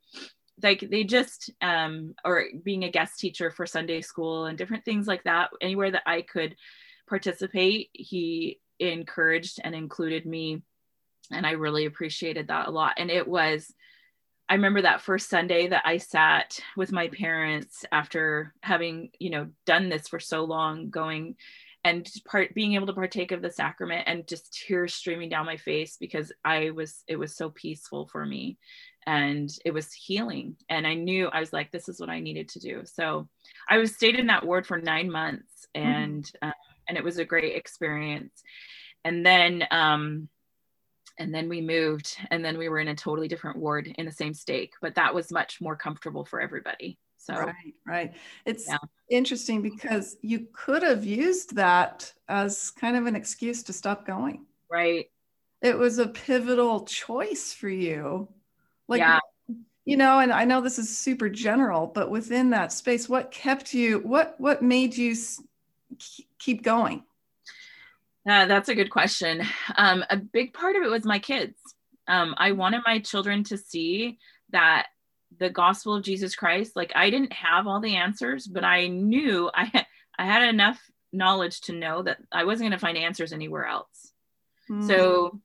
[0.62, 5.06] like they just um or being a guest teacher for sunday school and different things
[5.06, 6.56] like that anywhere that i could
[7.08, 10.62] participate he encouraged and included me
[11.30, 12.94] and i really appreciated that a lot.
[12.96, 13.72] And it was
[14.48, 19.48] i remember that first sunday that i sat with my parents after having you know
[19.66, 21.36] done this for so long going
[21.82, 25.56] and part being able to partake of the sacrament and just tears streaming down my
[25.56, 28.58] face because i was it was so peaceful for me
[29.06, 30.56] and it was healing.
[30.68, 32.82] And i knew i was like this is what i needed to do.
[32.84, 33.28] So
[33.68, 35.86] i was stayed in that ward for nine months mm-hmm.
[35.86, 36.48] and mm-hmm.
[36.48, 36.54] um,
[36.88, 38.42] and it was a great experience.
[39.04, 40.28] And then um
[41.18, 44.12] and then we moved and then we were in a totally different ward in the
[44.12, 46.98] same stake but that was much more comfortable for everybody.
[47.18, 48.14] So right right.
[48.44, 48.78] It's yeah.
[49.10, 54.46] interesting because you could have used that as kind of an excuse to stop going.
[54.70, 55.06] Right.
[55.62, 58.28] It was a pivotal choice for you
[58.90, 59.20] like, yeah.
[59.86, 63.72] you know, and I know this is super general, but within that space, what kept
[63.72, 65.16] you, what, what made you
[66.38, 67.04] keep going?
[68.28, 69.42] Uh, that's a good question.
[69.76, 71.56] Um, a big part of it was my kids.
[72.06, 74.18] Um, I wanted my children to see
[74.50, 74.88] that
[75.38, 79.50] the gospel of Jesus Christ, like I didn't have all the answers, but I knew
[79.54, 79.86] I had,
[80.18, 80.80] I had enough
[81.12, 84.12] knowledge to know that I wasn't going to find answers anywhere else.
[84.70, 84.86] Mm.
[84.86, 85.40] So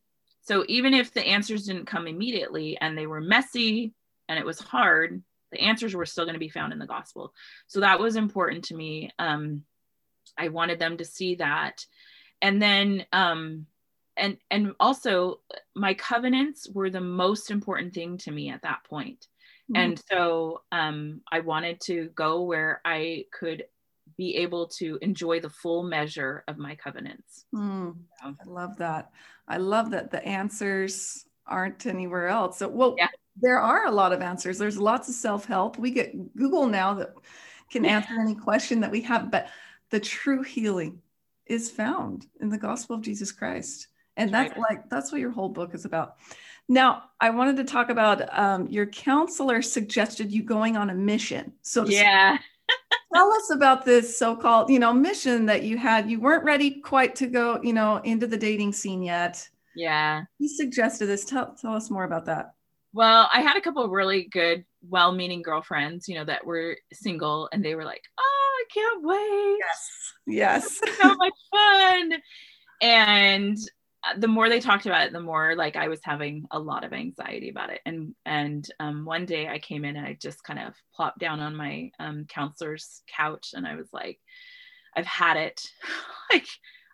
[0.46, 3.94] so even if the answers didn't come immediately and they were messy
[4.30, 7.34] and it was hard, the answers were still going to be found in the gospel.
[7.68, 9.12] So that was important to me.
[9.18, 9.64] Um,
[10.38, 11.84] I wanted them to see that.
[12.42, 13.66] And then, um,
[14.18, 15.42] and and also
[15.76, 19.28] my covenants were the most important thing to me at that point.
[19.70, 19.76] Mm-hmm.
[19.82, 23.66] And so um, I wanted to go where I could
[24.18, 27.46] be able to enjoy the full measure of my covenants.
[27.54, 29.12] Mm, I love that.
[29.48, 32.60] I love that the answers aren't anywhere else.
[32.60, 33.08] So, well, yeah.
[33.40, 34.58] there are a lot of answers.
[34.58, 35.78] There's lots of self help.
[35.78, 37.14] We get Google now that
[37.72, 39.48] can answer any question that we have, but
[39.90, 41.02] the true healing
[41.46, 43.88] is found in the gospel of Jesus Christ.
[44.18, 44.78] And that's, that's right.
[44.78, 46.16] like, that's what your whole book is about.
[46.68, 51.54] Now, I wanted to talk about um, your counselor suggested you going on a mission.
[51.62, 52.38] So, yeah.
[53.16, 56.10] tell us about this so-called you know mission that you had.
[56.10, 59.48] You weren't ready quite to go you know into the dating scene yet.
[59.76, 60.24] Yeah.
[60.40, 61.26] He suggested this.
[61.26, 62.54] Tell, tell us more about that.
[62.94, 67.50] Well, I had a couple of really good, well-meaning girlfriends, you know, that were single,
[67.52, 69.58] and they were like, "Oh, I can't wait!
[69.60, 72.14] Yes, yes, so much fun!"
[72.82, 73.58] And
[74.18, 76.94] the more they talked about it, the more like I was having a lot of
[76.94, 77.82] anxiety about it.
[77.86, 81.40] And and um, one day I came in and I just kind of plopped down
[81.40, 84.20] on my um, counselor's couch, and I was like,
[84.96, 85.62] "I've had it!"
[86.32, 86.48] like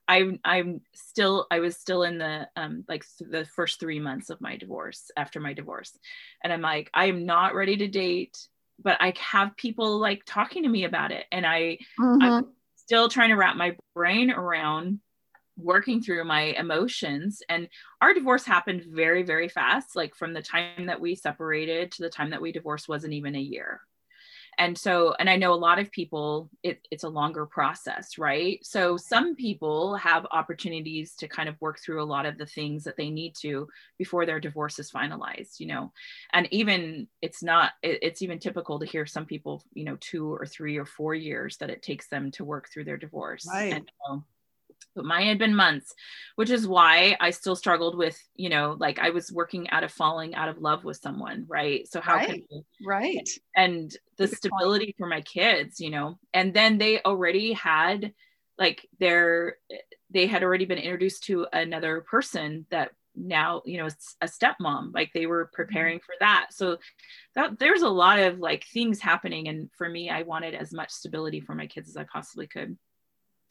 [0.07, 4.41] I'm I'm still I was still in the um like the first three months of
[4.41, 5.97] my divorce after my divorce,
[6.43, 8.37] and I'm like I am not ready to date,
[8.81, 12.21] but I have people like talking to me about it, and I mm-hmm.
[12.21, 14.99] I'm still trying to wrap my brain around
[15.63, 17.67] working through my emotions and
[18.01, 22.09] our divorce happened very very fast like from the time that we separated to the
[22.09, 23.81] time that we divorced wasn't even a year.
[24.57, 28.59] And so and i know a lot of people it, it's a longer process right?
[28.63, 32.83] So some people have opportunities to kind of work through a lot of the things
[32.83, 35.93] that they need to before their divorce is finalized you know?
[36.33, 40.31] And even it's not it, it's even typical to hear some people you know two
[40.33, 43.47] or three or four years that it takes them to work through their divorce.
[43.49, 43.73] Right.
[43.73, 44.25] and, um,
[44.95, 45.93] but mine had been months
[46.35, 49.91] which is why i still struggled with you know like i was working out of
[49.91, 51.87] falling out of love with someone right?
[51.87, 52.43] So how right.
[52.49, 56.19] could right and the stability for my kids you know?
[56.33, 58.13] And then they already had
[58.57, 59.57] like their
[60.09, 63.89] they had already been introduced to another person that now you know
[64.21, 66.47] a stepmom like they were preparing for that.
[66.51, 66.77] So
[67.35, 70.91] that there's a lot of like things happening and for me i wanted as much
[70.91, 72.77] stability for my kids as i possibly could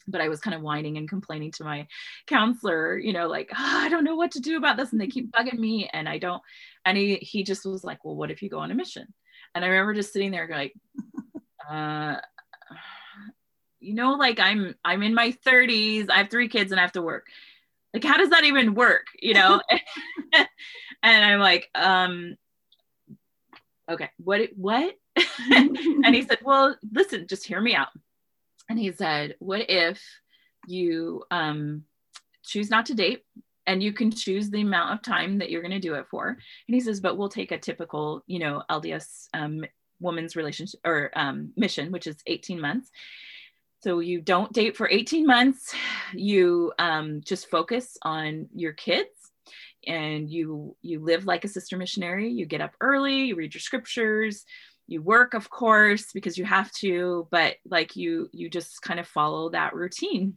[0.07, 1.87] but I was kind of whining and complaining to my
[2.27, 4.91] counselor, you know, like, oh, I don't know what to do about this.
[4.91, 5.89] And they keep bugging me.
[5.91, 6.41] And I don't,
[6.85, 9.13] and he, he just was like, well, what if you go on a mission?
[9.53, 10.73] And I remember just sitting there like,
[11.69, 12.17] uh,
[13.79, 16.91] you know, like I'm, I'm in my thirties, I have three kids and I have
[16.93, 17.27] to work.
[17.93, 19.07] Like, how does that even work?
[19.19, 19.61] You know?
[21.03, 22.35] and I'm like, um,
[23.89, 24.95] okay, what, what?
[25.51, 27.89] and he said, well, listen, just hear me out
[28.71, 30.01] and he said, What if
[30.67, 31.83] you um,
[32.43, 33.23] choose not to date?
[33.67, 36.29] And you can choose the amount of time that you're going to do it for.
[36.29, 39.63] And he says, but we'll take a typical, you know, LDS um,
[39.99, 42.89] woman's relationship or um, mission, which is 18 months.
[43.83, 45.75] So you don't date for 18 months.
[46.13, 49.09] You um, just focus on your kids
[49.87, 53.61] and you you live like a sister missionary you get up early you read your
[53.61, 54.45] scriptures
[54.91, 59.07] you work of course because you have to but like you you just kind of
[59.07, 60.35] follow that routine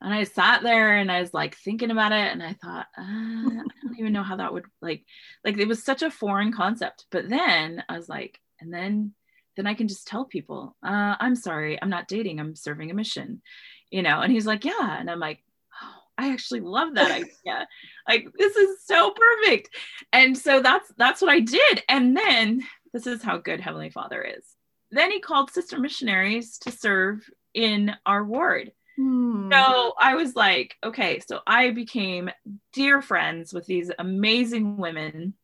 [0.00, 3.02] and i sat there and i was like thinking about it and i thought uh,
[3.02, 5.04] i don't even know how that would like
[5.44, 9.12] like it was such a foreign concept but then i was like and then
[9.56, 12.94] then i can just tell people uh, i'm sorry i'm not dating i'm serving a
[12.94, 13.42] mission
[13.90, 15.42] you know and he's like yeah and i'm like
[15.82, 17.68] oh, I actually love that idea.
[18.08, 19.70] like this is so perfect.
[20.12, 21.82] And so that's that's what I did.
[21.88, 24.44] And then this is how good Heavenly Father is.
[24.90, 28.72] Then he called sister missionaries to serve in our ward.
[28.96, 29.50] Hmm.
[29.50, 32.30] So I was like, okay, so I became
[32.72, 35.34] dear friends with these amazing women.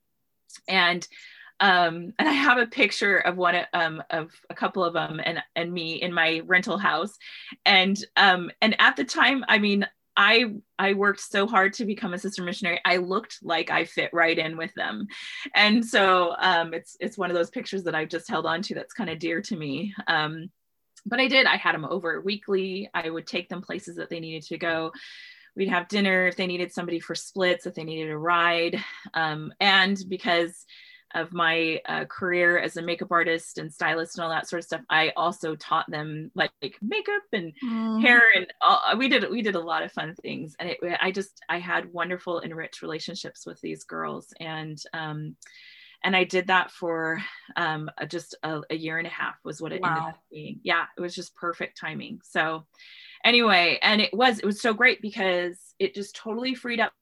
[0.68, 1.06] And
[1.60, 5.42] um, and I have a picture of one um, of a couple of them and
[5.56, 7.18] and me in my rental house,
[7.66, 9.86] and um, and at the time, I mean,
[10.18, 12.80] I I worked so hard to become a sister missionary.
[12.84, 15.06] I looked like I fit right in with them,
[15.54, 18.74] and so um, it's it's one of those pictures that I've just held on to
[18.74, 19.94] that's kind of dear to me.
[20.08, 20.50] Um,
[21.06, 21.46] but I did.
[21.46, 22.90] I had them over weekly.
[22.92, 24.90] I would take them places that they needed to go.
[25.54, 28.82] We'd have dinner if they needed somebody for splits, if they needed a ride,
[29.14, 30.66] um, and because
[31.14, 34.64] of my uh, career as a makeup artist and stylist and all that sort of
[34.64, 38.02] stuff, I also taught them like, like makeup and mm.
[38.02, 40.54] hair and all, we did we did a lot of fun things.
[40.58, 45.36] And it, I just I had wonderful enriched relationships with these girls and um,
[46.04, 47.20] and I did that for
[47.56, 49.88] um, just a, a, year and a half was what it wow.
[49.88, 50.60] ended up being.
[50.62, 52.20] Yeah, it was just perfect timing.
[52.22, 52.66] So
[53.24, 56.92] anyway, and it was it was so great because it just totally freed up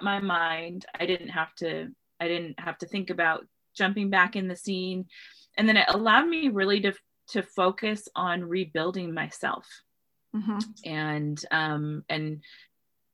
[0.00, 0.86] my mind.
[0.98, 1.88] I didn't have to
[2.20, 3.46] I didn't have to think about
[3.76, 5.06] jumping back in the scene.
[5.56, 6.94] And then it allowed me really to,
[7.28, 9.66] to focus on rebuilding myself.
[10.34, 10.58] Mm-hmm.
[10.84, 12.42] and, um, and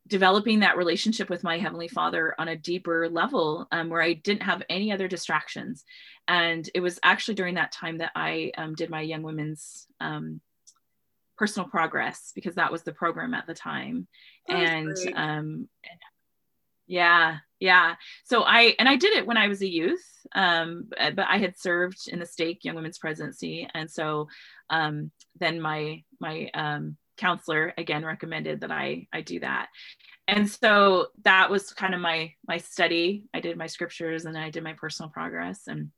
[0.08, 4.42] developing that relationship with my heavenly father on a deeper level um, where i didn't
[4.42, 5.84] have any other distractions.
[6.26, 10.40] And it was actually during that time that i um, did my young women's um,
[11.36, 14.06] personal progress because that was the program at the time.
[14.48, 15.68] And um,
[16.86, 17.94] yeah, yeah.
[18.24, 20.04] So I and I did it when I was a youth,
[20.34, 24.26] um, but I had served in the stake young women's presidency, and so
[24.68, 29.68] um, then my my um, counselor again recommended that I I do that.
[30.26, 33.26] And so that was kind of my my study.
[33.32, 35.92] I did my scriptures and I did my personal progress and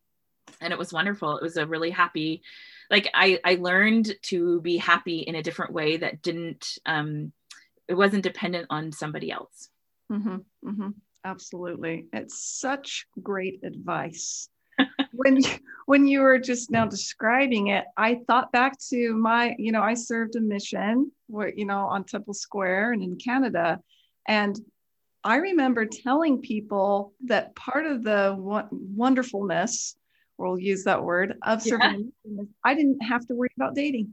[0.60, 1.38] and it was wonderful.
[1.38, 2.42] It was a really happy
[2.90, 7.32] like I I learned to be happy in a different way that didn't um
[7.88, 9.70] it wasn't dependent on somebody else.
[10.12, 10.36] Mm-hmm,
[10.68, 10.90] mm-hmm.
[11.24, 12.06] Absolutely.
[12.12, 14.48] It's such great advice.
[15.12, 15.50] when you,
[15.86, 19.94] when you were just now describing it, I thought back to my, you know, I
[19.94, 23.80] served a mission where, you know, on Temple Square and in Canada.
[24.26, 24.58] And
[25.22, 28.36] I remember telling people that part of the
[28.70, 29.96] wonderfulness,
[30.36, 32.42] we'll use that word, of serving, yeah.
[32.64, 34.12] I didn't have to worry about dating.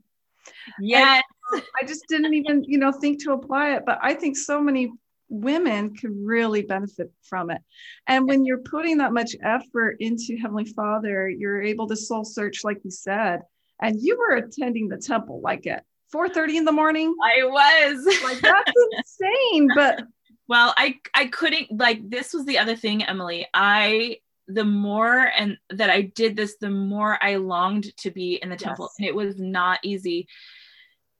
[0.79, 1.23] Yes.
[1.51, 3.83] I, I just didn't even, you know, think to apply it.
[3.85, 4.93] But I think so many
[5.31, 7.61] women could really benefit from it.
[8.05, 12.63] And when you're putting that much effort into Heavenly Father, you're able to soul search,
[12.63, 13.41] like you said.
[13.81, 17.15] And you were attending the temple like at 4:30 in the morning.
[17.23, 18.19] I was.
[18.23, 19.69] Like that's insane.
[19.73, 20.03] But
[20.47, 23.47] well, I I couldn't like this was the other thing, Emily.
[23.53, 24.17] I
[24.47, 28.57] the more and that I did this, the more I longed to be in the
[28.57, 28.89] temple.
[28.91, 28.95] Yes.
[28.99, 30.27] And it was not easy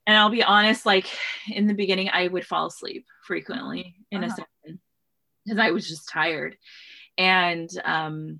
[0.08, 1.08] and I'll be honest, like
[1.48, 4.34] in the beginning, I would fall asleep frequently in uh-huh.
[4.34, 4.80] a session
[5.46, 6.58] because I was just tired.
[7.18, 8.40] And, um,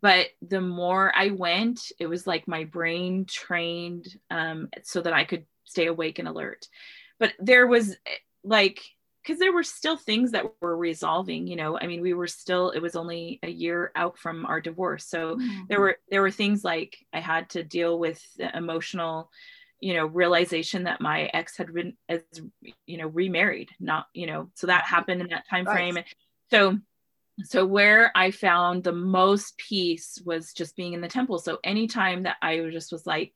[0.00, 5.24] but the more I went, it was like my brain trained um, so that I
[5.24, 6.66] could stay awake and alert.
[7.18, 7.96] But there was
[8.44, 8.80] like,
[9.22, 12.70] because there were still things that were resolving you know i mean we were still
[12.70, 15.62] it was only a year out from our divorce so mm-hmm.
[15.68, 18.24] there were there were things like i had to deal with
[18.54, 19.28] emotional
[19.80, 22.20] you know realization that my ex had been as
[22.86, 25.96] you know remarried not you know so that happened in that time frame.
[25.96, 26.06] Right.
[26.50, 26.78] so
[27.44, 31.38] so where i found the most peace was just being in the temple.
[31.38, 33.32] So anytime that i just was like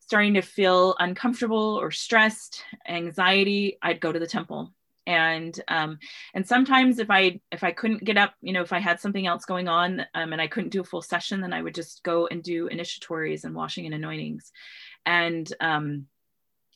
[0.00, 4.72] starting to feel uncomfortable or stressed anxiety i'd go to the temple.
[5.06, 5.98] And um,
[6.34, 9.26] and sometimes if I if I couldn't get up, you know, if I had something
[9.26, 12.02] else going on um, and I couldn't do a full session, then I would just
[12.02, 14.52] go and do initiatories and washing and anointings
[15.06, 16.06] and um,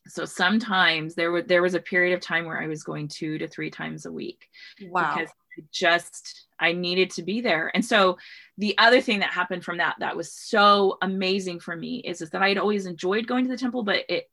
[0.09, 3.39] so sometimes there was there was a period of time where I was going two
[3.39, 4.49] to three times a week.
[4.89, 5.15] Wow.
[5.15, 7.71] Because I just I needed to be there.
[7.75, 8.19] And so
[8.59, 12.31] the other thing that happened from that that was so amazing for me is, is
[12.31, 14.29] that I had always enjoyed going to the temple, but it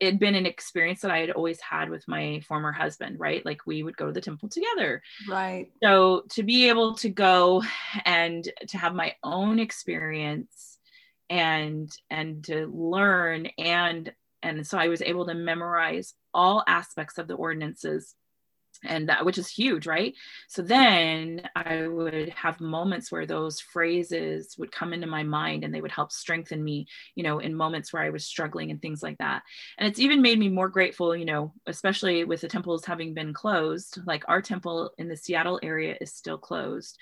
[0.00, 3.46] it had been an experience that I had always had with my former husband, right?
[3.46, 5.02] Like we would go to the temple together.
[5.28, 5.70] Right.
[5.82, 7.62] So to be able to go
[8.04, 10.73] and to have my own experience
[11.30, 14.12] and and to learn and
[14.42, 18.14] and so i was able to memorize all aspects of the ordinances
[18.84, 20.14] and that which is huge right?
[20.48, 25.74] So then i would have moments where those phrases would come into my mind and
[25.74, 29.02] they would help strengthen me you know in moments where i was struggling and things
[29.02, 29.42] like that.
[29.78, 33.32] And it's even made me more grateful you know especially with the temples having been
[33.32, 36.98] closed like our temple in the seattle area is still closed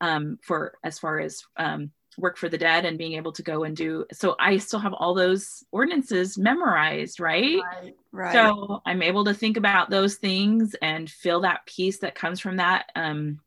[0.00, 3.64] um, for as far as um, work for the dead and being able to go
[3.64, 7.60] and do so i still have all those ordinances memorized right?
[7.62, 8.32] right right.
[8.32, 12.56] So i'm able to think about those things and feel that peace that comes from
[12.56, 13.40] that um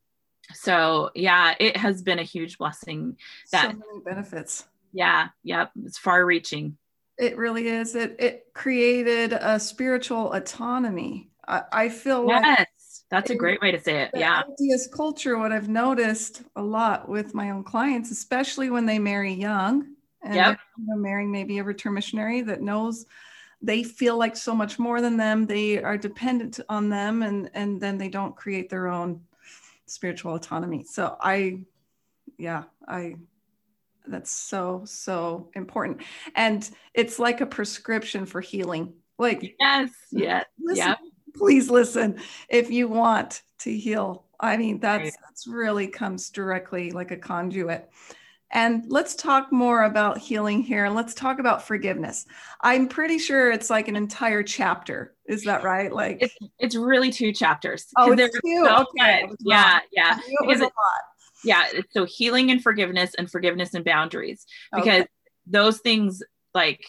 [0.54, 3.18] so yeah it has been a huge blessing
[3.52, 4.66] that so many benefits.
[4.92, 6.78] Yeah yep it's far reaching
[7.18, 7.96] it really is.
[7.96, 11.30] It it created a spiritual autonomy.
[11.48, 12.60] I, I feel yes.
[12.60, 12.68] like
[13.10, 14.12] that's a great way to say it.
[14.16, 14.44] Yeah.
[14.60, 19.34] LDS culture, what I've noticed a lot with my own clients, especially when they marry
[19.34, 20.60] young and yep.
[20.78, 23.06] you know, marrying maybe a return missionary that knows
[23.62, 25.46] they feel like so much more than them.
[25.46, 29.22] They are dependent on them and and then they don't create their own
[29.86, 30.84] spiritual autonomy.
[30.84, 31.60] So I
[32.38, 33.16] yeah, I
[34.08, 36.02] that's so so important
[36.36, 40.44] and it's like a prescription for healing like yes yeah
[40.74, 40.96] yeah
[41.36, 42.20] please listen
[42.50, 44.26] if you want to heal.
[44.40, 47.90] I mean, that's, that's really comes directly like a conduit.
[48.52, 50.86] And let's talk more about healing here.
[50.86, 52.28] and Let's talk about forgiveness.
[52.62, 55.16] I'm pretty sure it's like an entire chapter.
[55.26, 55.92] Is that right?
[55.92, 57.88] Like it's, it's really two chapters.
[57.98, 58.66] Oh, it's two.
[58.66, 59.28] So okay.
[59.40, 60.20] Yeah, yeah.
[60.24, 60.74] It was a lot.
[61.44, 61.66] Yeah.
[61.92, 64.46] So healing and forgiveness and forgiveness and boundaries.
[64.72, 65.08] Because okay.
[65.48, 66.22] those things
[66.54, 66.86] like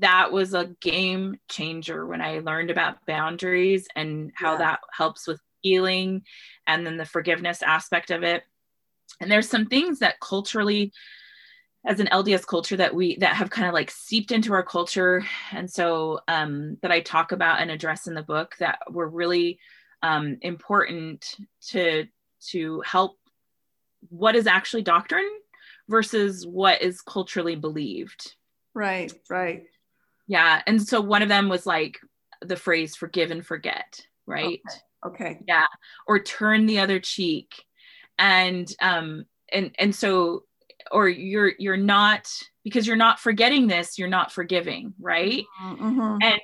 [0.00, 4.58] that was a game changer when I learned about boundaries and how yeah.
[4.58, 6.22] that helps with healing
[6.66, 8.42] and then the forgiveness aspect of it.
[9.20, 10.92] And there's some things that culturally
[11.86, 15.24] as an LDS culture that we that have kind of like seeped into our culture
[15.50, 19.58] and so um that I talk about and address in the book that were really
[20.02, 21.36] um important
[21.68, 22.06] to
[22.48, 23.16] to help
[24.10, 25.30] what is actually doctrine
[25.88, 28.34] versus what is culturally believed.
[28.74, 29.64] Right, right
[30.30, 31.98] yeah and so one of them was like
[32.42, 34.60] the phrase forgive and forget, right?
[35.04, 35.24] Okay.
[35.24, 35.38] okay.
[35.46, 35.66] Yeah.
[36.06, 37.64] Or turn the other cheek.
[38.18, 40.44] And um and and so
[40.90, 42.30] or you're you're not
[42.64, 45.44] because you're not forgetting this, you're not forgiving, right?
[45.62, 46.18] Mm-hmm.
[46.22, 46.40] And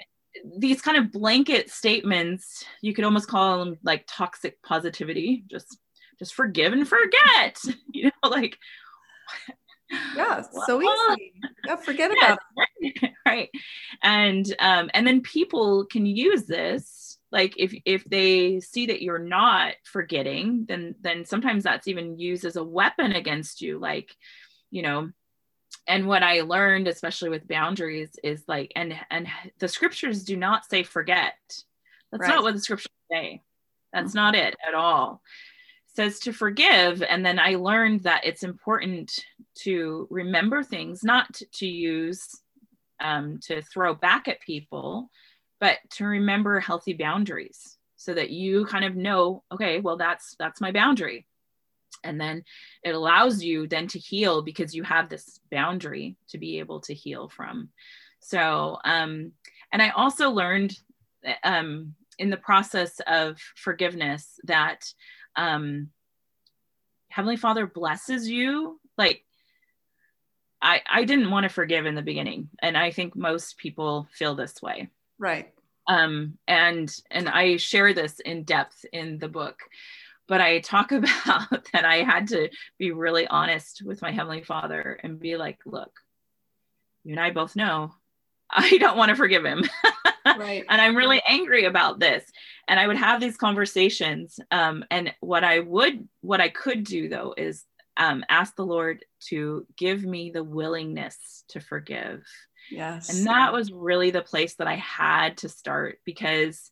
[0.58, 5.78] these kind of blanket statements, you could almost call them like toxic positivity, just
[6.18, 7.58] just forgive and forget.
[7.92, 8.58] You know, like
[10.16, 11.32] yeah so easy.
[11.66, 12.38] Yeah forget about
[12.80, 13.10] it.
[13.26, 13.50] right
[14.02, 19.18] and um and then people can use this like if if they see that you're
[19.18, 24.14] not forgetting then then sometimes that's even used as a weapon against you like
[24.70, 25.10] you know
[25.86, 29.28] and what i learned especially with boundaries is like and and
[29.58, 31.34] the scriptures do not say forget.
[32.10, 32.28] That's right.
[32.28, 33.42] not what the scriptures say.
[33.92, 34.18] That's mm-hmm.
[34.18, 35.22] not it at all
[35.96, 39.24] says to forgive and then i learned that it's important
[39.54, 42.28] to remember things not to use
[43.00, 45.10] um, to throw back at people
[45.60, 50.60] but to remember healthy boundaries so that you kind of know okay well that's that's
[50.60, 51.26] my boundary.
[52.04, 52.44] And then
[52.84, 56.94] it allows you then to heal because you have this boundary to be able to
[56.94, 57.70] heal from.
[58.20, 59.32] So um
[59.72, 60.78] and i also learned
[61.42, 64.84] um in the process of forgiveness that
[65.36, 65.90] um,
[67.08, 68.80] Heavenly Father blesses you.
[68.98, 69.22] Like,
[70.60, 72.48] I, I didn't want to forgive in the beginning.
[72.60, 74.88] And I think most people feel this way.
[75.18, 75.52] Right.
[75.86, 79.60] Um, and and I share this in depth in the book
[80.28, 84.98] but I talk about that I had to be really honest with my Heavenly Father
[85.02, 85.92] and be like, look,
[87.04, 87.94] you and I both know
[88.50, 89.64] I don't want to forgive him.
[90.26, 90.64] right.
[90.68, 92.24] and I'm really angry about this.
[92.68, 94.38] And I would have these conversations.
[94.50, 97.64] Um, and what I would, what I could do though, is
[97.96, 102.24] um, ask the Lord to give me the willingness to forgive.
[102.70, 103.16] Yes.
[103.16, 106.70] And that was really the place that I had to start because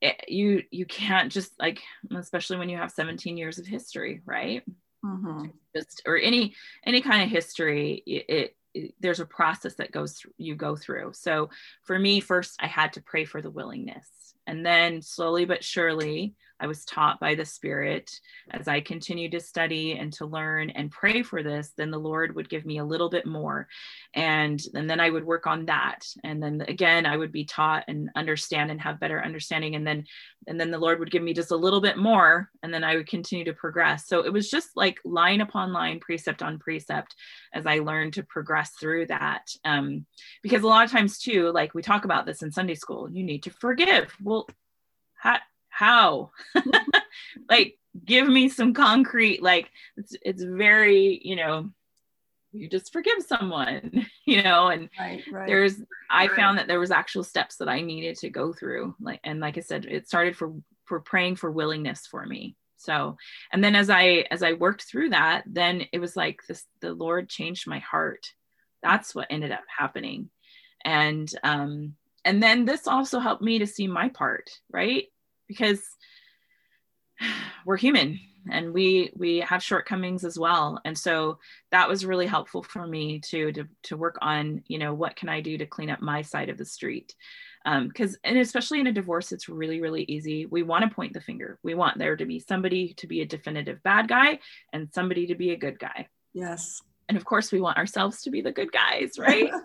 [0.00, 1.80] it, you you can't just like
[2.14, 4.62] especially when you have 17 years of history, right?
[5.04, 5.46] Mm-hmm.
[5.74, 6.54] Just or any
[6.84, 8.56] any kind of history, it
[9.00, 11.12] there's a process that goes through, you go through.
[11.14, 11.50] So
[11.82, 14.08] for me, first I had to pray for the willingness.
[14.46, 18.10] And then slowly but surely, I was taught by the Spirit
[18.52, 22.36] as I continued to study and to learn and pray for this, then the Lord
[22.36, 23.66] would give me a little bit more.
[24.14, 26.06] And, and then I would work on that.
[26.22, 29.74] And then again, I would be taught and understand and have better understanding.
[29.74, 30.04] And then,
[30.46, 32.48] and then the Lord would give me just a little bit more.
[32.62, 34.06] And then I would continue to progress.
[34.06, 37.16] So it was just like line upon line, precept on precept
[37.52, 39.48] as I learned to progress through that.
[39.64, 40.06] Um,
[40.42, 43.24] because a lot of times, too, like we talk about this in Sunday school, you
[43.24, 44.14] need to forgive.
[44.22, 44.46] Well,
[45.14, 45.38] how,
[45.82, 46.30] how?
[47.48, 51.68] Like give me some concrete like it's it's very you know
[52.52, 55.46] you just forgive someone you know and right, right.
[55.46, 55.76] there's
[56.10, 56.36] i right.
[56.36, 59.58] found that there was actual steps that i needed to go through like and like
[59.58, 60.54] i said it started for
[60.92, 62.54] for praying for willingness for me.
[62.76, 63.16] So
[63.52, 66.92] and then as i as i worked through that then it was like this the
[66.92, 68.26] lord changed my heart.
[68.82, 70.28] That's what ended up happening.
[70.84, 71.94] And um
[72.26, 75.06] and then this also helped me to see my part right
[75.52, 75.80] because
[77.66, 78.18] we're human
[78.50, 80.80] and we we have shortcomings as well.
[80.84, 81.38] And so
[81.70, 85.28] that was really helpful for me to to, to work on you know what can
[85.28, 87.14] i do to clean up my side of the street?
[87.64, 90.46] Because um, and especially in a divorce it's really really easy.
[90.46, 91.58] We want to point the finger.
[91.62, 94.40] We want there to be somebody to be a definitive bad guy
[94.72, 96.08] and somebody to be a good guy.
[96.32, 96.82] Yes.
[97.08, 99.50] And of course we want ourselves to be the good guys right?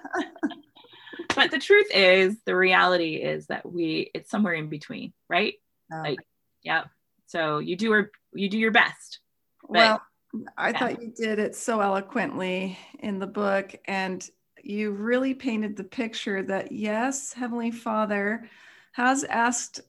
[1.36, 5.54] But the truth is the reality is that we it's somewhere in between right
[5.92, 6.02] Oh.
[6.02, 6.20] Like,
[6.64, 6.84] yeah.
[7.28, 9.20] So you do your you do your best.
[9.64, 10.02] But, well,
[10.58, 10.80] I yeah.
[10.80, 14.28] thought you did it so eloquently in the book, and
[14.64, 18.50] you really painted the picture that yes, Heavenly Father
[18.94, 19.82] has asked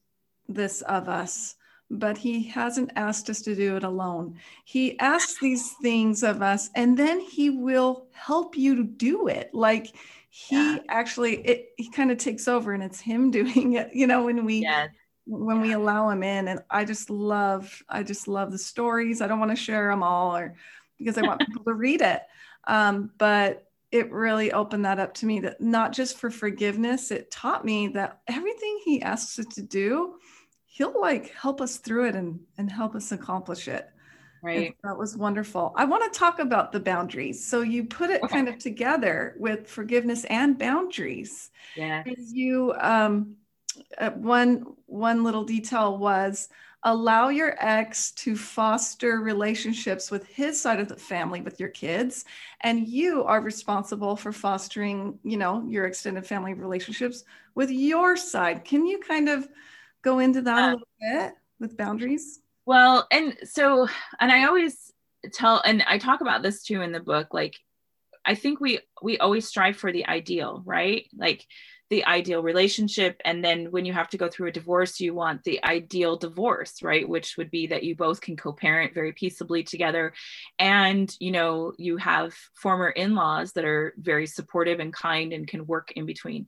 [0.48, 1.56] this of us,
[1.90, 4.36] but He hasn't asked us to do it alone.
[4.64, 9.50] He asks these things of us, and then He will help you to do it.
[9.52, 9.94] Like
[10.30, 10.78] He yeah.
[10.88, 13.90] actually, it He kind of takes over, and it's Him doing it.
[13.92, 14.60] You know, when we.
[14.60, 14.90] Yes
[15.28, 19.20] when we allow him in and i just love i just love the stories.
[19.20, 20.54] I don't want to share them all or
[20.98, 22.22] because i want people to read it.
[22.66, 27.30] Um, but it really opened that up to me that not just for forgiveness it
[27.30, 30.14] taught me that everything he asks us to do
[30.78, 33.90] he'll like help us through it and and help us accomplish it.
[34.40, 34.68] Right.
[34.68, 35.72] and that was wonderful.
[35.74, 37.44] I want to talk about the boundaries.
[37.44, 38.32] So you put it okay.
[38.32, 41.50] kind of together with forgiveness and boundaries.
[41.76, 43.34] Yeah you um
[43.98, 46.48] uh, one one little detail was
[46.84, 52.24] allow your ex to foster relationships with his side of the family with your kids
[52.60, 57.24] and you are responsible for fostering you know your extended family relationships
[57.54, 58.64] with your side.
[58.64, 59.48] Can you kind of
[60.02, 62.40] go into that a little bit with boundaries?
[62.66, 63.88] Well and so
[64.20, 64.92] and i always
[65.32, 67.56] tell and i talk about this too in the book like
[68.24, 71.06] i think we we always strive for the ideal right?
[71.16, 71.44] Like
[71.90, 75.42] the ideal relationship and then when you have to go through a divorce you want
[75.44, 77.08] the ideal divorce right?
[77.08, 80.12] Which would be that you both can co-parent very peaceably together.
[80.58, 85.66] And you know you have former in-laws that are very supportive and kind and can
[85.66, 86.46] work in between.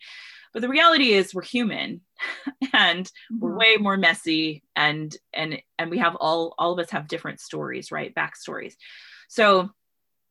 [0.53, 2.01] But the reality is we're human
[2.73, 3.41] and mm-hmm.
[3.41, 7.41] we're way more messy and and and we have all all of us have different
[7.41, 8.15] stories right?
[8.15, 8.75] Backstories.
[9.29, 9.71] So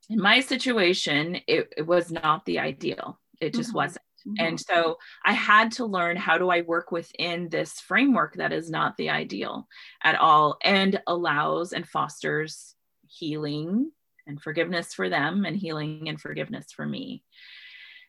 [0.10, 3.20] in my situation it, it was not the ideal.
[3.39, 3.78] It just mm-hmm.
[3.78, 4.45] wasn't Mm-hmm.
[4.45, 8.70] And so I had to learn how do I work within this framework that is
[8.70, 9.67] not the ideal
[10.03, 12.76] at all and allows and fosters
[13.07, 13.91] healing
[14.28, 17.24] and forgiveness for them and healing and forgiveness for me.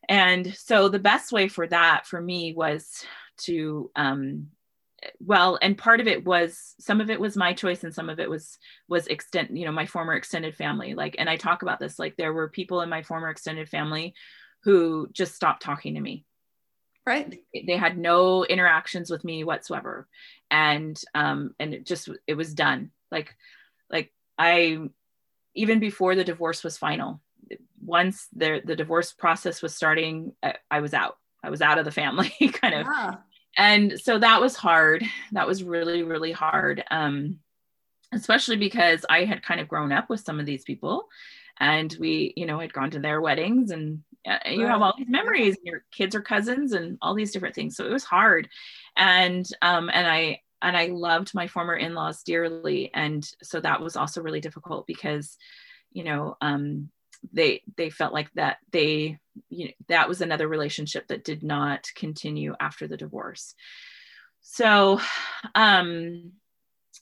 [0.09, 3.05] And so the best way for that for me was
[3.43, 4.49] to um,
[5.19, 8.21] well and part of it was some of it was my choice and some of
[8.21, 8.59] it was
[8.89, 12.17] was extend you know my former extended family like and i talk about this like
[12.17, 14.15] there were people in my former extended family
[14.65, 16.25] who just stopped talking to me.
[17.07, 17.41] Right.
[17.53, 20.07] They had no interactions with me whatsoever.
[20.51, 22.91] And um and it just it was done.
[23.11, 23.35] Like
[23.91, 24.79] like I
[25.55, 27.21] even before the divorce was final,
[27.83, 31.17] once the the divorce process was starting, I, I was out.
[31.43, 32.87] I was out of the family kind of.
[32.87, 33.15] Yeah.
[33.57, 35.05] And so that was hard.
[35.33, 36.85] That was really really hard.
[36.91, 37.41] Um
[38.13, 41.09] especially because I had kind of grown up with some of these people
[41.59, 44.03] and we you know had gone to their weddings and
[44.47, 47.77] you have all these memories and your kids are cousins and all these different things.
[47.77, 48.49] So it was hard.
[48.97, 52.91] And um and i and i loved my former in-laws dearly.
[52.93, 55.37] And so that was also really difficult because
[55.93, 56.91] you know um
[57.33, 59.19] they they felt like that they
[59.49, 63.55] you know that was another relationship that did not continue after the divorce.
[64.43, 65.01] So
[65.55, 66.33] um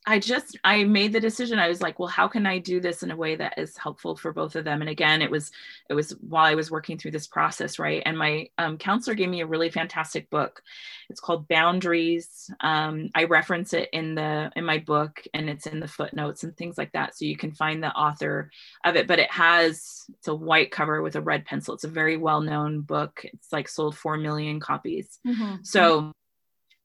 [0.06, 1.58] I just I made the decision.
[1.58, 4.16] I was like, well, how can I do this in a way that is helpful
[4.16, 4.80] for both of them?
[4.80, 5.50] And again, it was
[5.90, 8.02] it was while I was working through this process, right?
[8.06, 10.62] And my um, counselor gave me a really fantastic book.
[11.10, 12.50] It's called Boundaries.
[12.60, 16.56] Um, I reference it in the in my book, and it's in the footnotes and
[16.56, 18.50] things like that, so you can find the author
[18.84, 19.06] of it.
[19.06, 21.74] But it has it's a white cover with a red pencil.
[21.74, 23.20] It's a very well known book.
[23.24, 25.18] It's like sold four million copies.
[25.26, 25.56] Mm-hmm.
[25.64, 26.12] So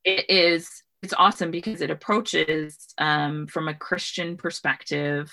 [0.04, 5.32] it is it's awesome because it approaches um, from a Christian perspective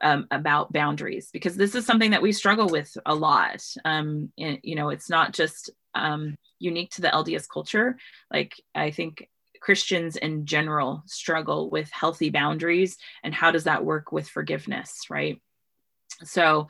[0.00, 3.62] um, about boundaries because this is something that we struggle with a lot.
[3.84, 7.98] Um, and, you know, it's not just um, unique to the LDS culture.
[8.32, 9.28] Like I think
[9.60, 15.40] Christians in general struggle with healthy boundaries and how does that work with forgiveness, right?
[16.24, 16.68] So,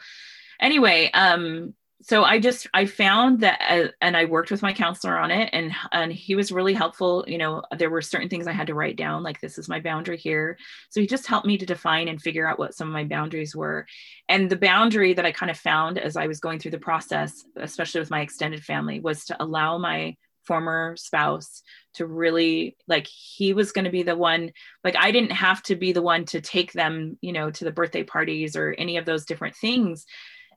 [0.60, 5.18] anyway, um, so I just I found that uh, and I worked with my counselor
[5.18, 8.52] on it and and he was really helpful you know there were certain things I
[8.52, 10.56] had to write down like this is my boundary here.
[10.88, 13.54] So he just helped me to define and figure out what some of my boundaries
[13.54, 13.86] were.
[14.28, 17.44] And the boundary that I kind of found as I was going through the process
[17.56, 21.62] especially with my extended family was to allow my former spouse
[21.94, 25.76] to really like he was going to be the one like I didn't have to
[25.76, 29.04] be the one to take them you know to the birthday parties or any of
[29.04, 30.06] those different things.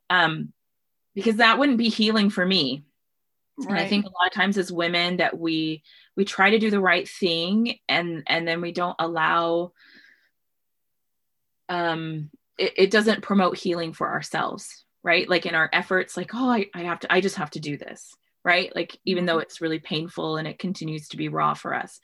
[0.08, 0.54] Um
[1.14, 2.84] because that wouldn't be healing for me
[3.58, 3.70] right.
[3.70, 5.82] and i think a lot of times as women that we
[6.16, 9.72] we try to do the right thing and and then we don't allow
[11.68, 16.50] um it, it doesn't promote healing for ourselves right like in our efforts like oh
[16.50, 19.42] I, I have to i just have to do this right like even though mm-hmm.
[19.42, 22.00] it's really painful and it continues to be raw for us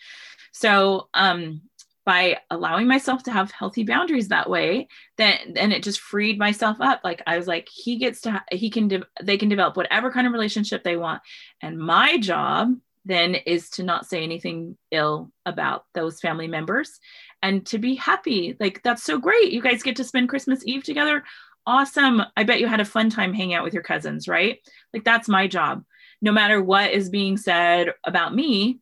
[0.53, 1.63] so um
[2.11, 6.79] by allowing myself to have healthy boundaries that way then and it just freed myself
[6.81, 7.01] up.
[7.05, 10.27] Like i was like he gets to he can de- they can develop whatever kind
[10.27, 11.23] of relationship they want.
[11.63, 16.99] And my job then is to not say anything ill about those family members
[17.43, 18.57] and to be happy.
[18.59, 19.53] Like that's so great.
[19.53, 21.23] You guys get to spend christmas eve together.
[21.65, 22.23] Awesome.
[22.37, 24.59] I bet you had a fun time hanging out with your cousins right?
[24.93, 25.85] Like that's my job.
[26.21, 28.81] No matter what is being said about me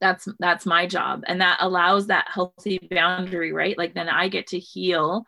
[0.00, 1.24] that's that's my job.
[1.26, 3.76] And that allows that healthy boundary right?
[3.76, 5.24] Like then i get to heal.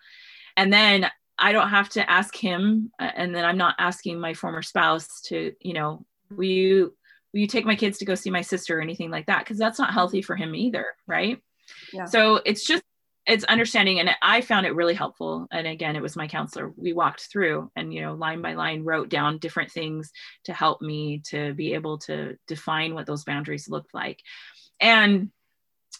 [0.57, 1.11] And then
[1.41, 5.23] i don't have to ask him uh, and then i'm not asking my former spouse
[5.23, 6.95] to you know will you
[7.33, 9.59] will you take my kids to go see my sister or anything like that because
[9.59, 11.41] that's not healthy for him either right?
[11.93, 12.05] Yeah.
[12.05, 12.83] so it's just
[13.27, 15.47] it's understanding and i found it really helpful.
[15.51, 16.73] And again it was my counselor.
[16.77, 20.11] We walked through and you know line by line wrote down different things
[20.45, 24.21] to help me to be able to define what those boundaries looked like
[24.81, 25.31] and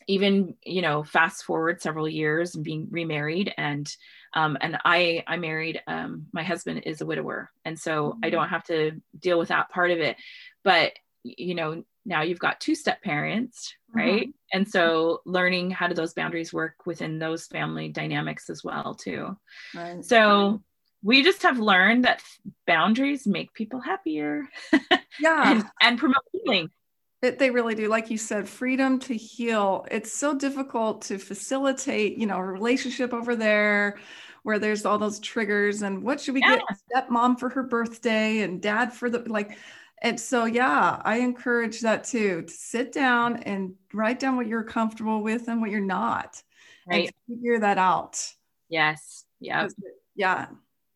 [0.07, 3.95] even you know fast forward several years and being remarried and
[4.35, 7.51] um, and i i married um, my husband is a widower.
[7.65, 8.21] And so mm-hmm.
[8.25, 10.17] i don't have to deal with that part of it.
[10.65, 14.23] But you know now you've got two step parents right?
[14.23, 14.59] Mm-hmm.
[14.59, 19.37] and so learning how do those boundaries work within those family dynamics as well too.
[19.75, 20.05] Right.
[20.05, 20.63] so
[21.03, 22.23] we just have learned that
[22.67, 24.49] boundaries make people happier.
[25.19, 25.53] Yeah.
[25.53, 26.71] And, and promote healing
[27.23, 27.89] it, they really do.
[27.89, 29.87] Like you said, freedom to heal.
[29.91, 33.99] It's so difficult to facilitate, you know, a relationship over there
[34.43, 36.57] where there's all those triggers and what should we yeah.
[36.57, 39.59] get stepmom for her birthday and dad for the like
[40.03, 44.65] and so yeah i encourage that too to sit down and write down what you're
[44.65, 46.43] comfortable with and what you're not
[46.87, 48.19] right figure that out
[48.69, 49.69] yes yeah
[50.15, 50.47] yeah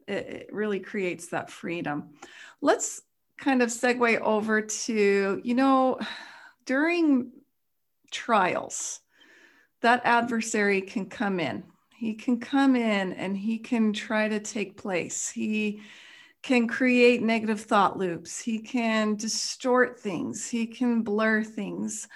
[0.06, 2.14] it, it really creates that freedom
[2.60, 3.02] let's
[3.38, 5.98] kind of segue over to, you know,
[6.66, 7.32] during
[8.10, 9.00] trials,
[9.82, 11.64] that adversary can come in.
[11.96, 15.28] He can come in and he can try to take place.
[15.28, 15.82] He
[16.42, 18.40] can create negative thought loops.
[18.40, 20.48] He can distort things.
[20.48, 22.06] He can blur things.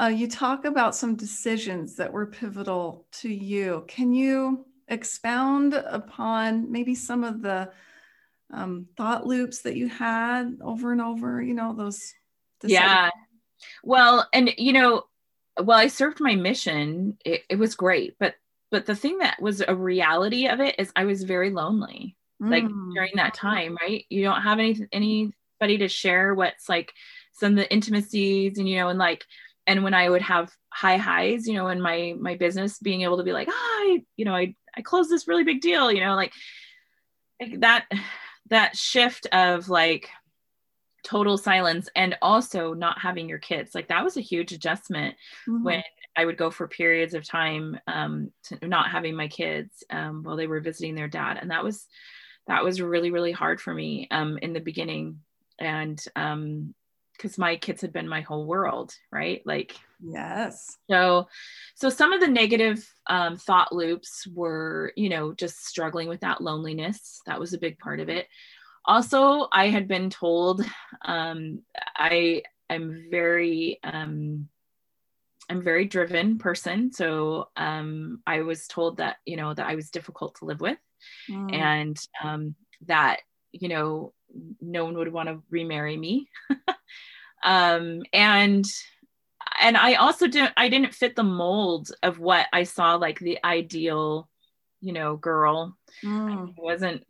[0.00, 3.84] Uh, you talk about some decisions that were pivotal to you.
[3.88, 7.70] Can you expound upon maybe some of the
[8.52, 12.14] um, thought loops that you had over and over you know those
[12.62, 13.10] yeah
[13.84, 15.04] well and you know
[15.62, 18.34] well i served my mission it, it, was great but
[18.70, 22.50] but the thing that was a reality of it is i was very lonely mm.
[22.50, 26.92] like during that time right you don't have any anybody to share what's like
[27.32, 29.24] some of the intimacies and you know and like
[29.66, 33.16] and when i would have high highs you know in my my business being able
[33.16, 36.14] to be like hi you know i i closed this really big deal you know
[36.14, 36.32] like,
[37.40, 37.86] like that
[38.50, 40.10] that shift of like
[41.04, 45.14] total silence and also not having your kids like that was a huge adjustment
[45.48, 45.62] mm-hmm.
[45.62, 45.82] when
[46.16, 50.36] i would go for periods of time um, to not having my kids um, while
[50.36, 51.86] they were visiting their dad and that was
[52.46, 55.20] that was really really hard for me um, in the beginning
[55.58, 56.74] and um,
[57.18, 59.42] because my kids had been my whole world right?
[59.44, 60.76] Like yes.
[60.88, 61.28] so
[61.74, 66.40] so some of the negative um, thought loops were you know just struggling with that
[66.40, 67.20] loneliness.
[67.26, 68.28] That was a big part of it.
[68.84, 70.64] Also i had been told
[71.04, 71.62] um,
[71.96, 74.48] i i'm very um,
[75.50, 76.92] i'm very driven person.
[76.92, 80.78] So um, i was told that you know that i was difficult to live with
[81.28, 81.52] mm.
[81.54, 82.54] and um,
[82.86, 83.20] that
[83.52, 84.12] you know
[84.60, 86.28] no one would want to remarry me
[87.44, 88.64] um, and
[89.60, 93.38] and I also didn't I didn't fit the mold of what I saw like the
[93.44, 94.28] ideal,
[94.80, 95.76] you know, girl.
[96.04, 96.48] Mm.
[96.48, 97.04] I wasn't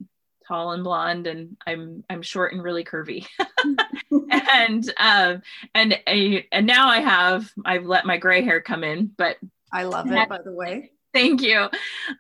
[0.47, 3.26] tall and blonde and I'm I'm short and really curvy.
[4.31, 5.43] and um
[5.74, 9.37] and and now I have I've let my gray hair come in, but
[9.72, 10.93] I love it by the way.
[11.19, 11.69] Thank you.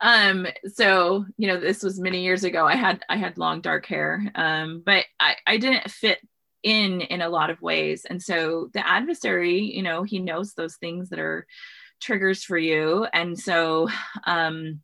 [0.00, 2.66] Um so, you know, this was many years ago.
[2.66, 4.32] I had I had long dark hair.
[4.34, 6.18] Um but I I didn't fit
[6.64, 10.74] in in a lot of ways and so the adversary you know he knows those
[10.74, 11.46] things that are
[12.00, 13.88] triggers for you and so
[14.26, 14.80] um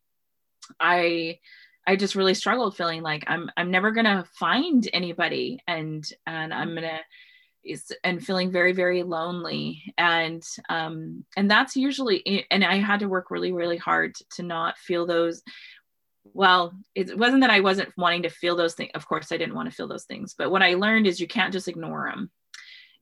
[0.78, 1.36] i
[1.84, 6.76] i just really struggled feeling like i'm i'm never gonna find anybody and and i'm
[6.76, 7.00] gonna
[7.64, 13.08] is and feeling very very lonely and um and that's usually and i had to
[13.08, 15.42] work really really hard to not feel those
[16.32, 18.90] well, it wasn't that I wasn't wanting to feel those things.
[18.94, 20.34] Of course, I didn't want to feel those things.
[20.36, 22.30] But what I learned is you can't just ignore them.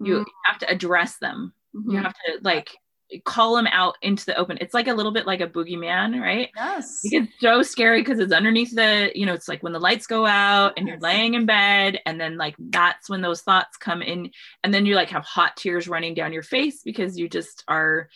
[0.01, 0.31] You mm-hmm.
[0.45, 1.53] have to address them.
[1.75, 1.91] Mm-hmm.
[1.93, 2.77] You have to like
[3.21, 4.59] call them out into the open.
[4.61, 6.51] It's like a little bit like a boogeyman, right?
[6.57, 7.01] Yes.
[7.05, 10.27] It's so scary because it's underneath the, you know, it's like when the lights go
[10.27, 14.31] out and you're laying in bed, and then like that's when those thoughts come in,
[14.63, 18.09] and then you like have hot tears running down your face because you just are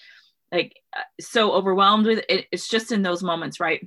[0.52, 2.46] like uh, so overwhelmed with it.
[2.52, 3.86] It's just in those moments, right?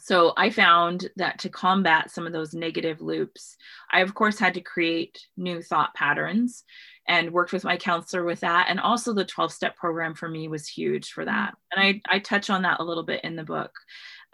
[0.00, 3.56] So I found that to combat some of those negative loops,
[3.90, 6.64] I of course had to create new thought patterns
[7.08, 8.66] and worked with my counselor with that.
[8.68, 11.54] And also the 12 step program for me was huge for that.
[11.72, 13.72] And I, I touch on that a little bit in the book.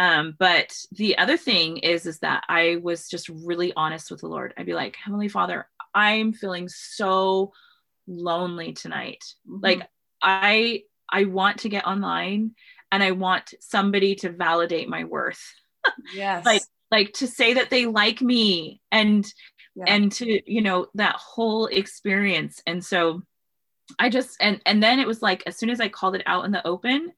[0.00, 4.28] Um, but the other thing is, is that I was just really honest with the
[4.28, 4.52] Lord.
[4.56, 7.52] I'd be like, Heavenly Father, I'm feeling so
[8.08, 9.22] lonely tonight.
[9.48, 9.64] Mm-hmm.
[9.64, 9.88] Like
[10.20, 12.56] I, I want to get online
[12.90, 15.52] and I want somebody to validate my worth
[16.14, 19.26] yes like like to say that they like me and
[19.74, 19.84] yeah.
[19.86, 23.22] and to you know that whole experience and so
[23.98, 26.44] i just and and then it was like as soon as i called it out
[26.44, 27.12] in the open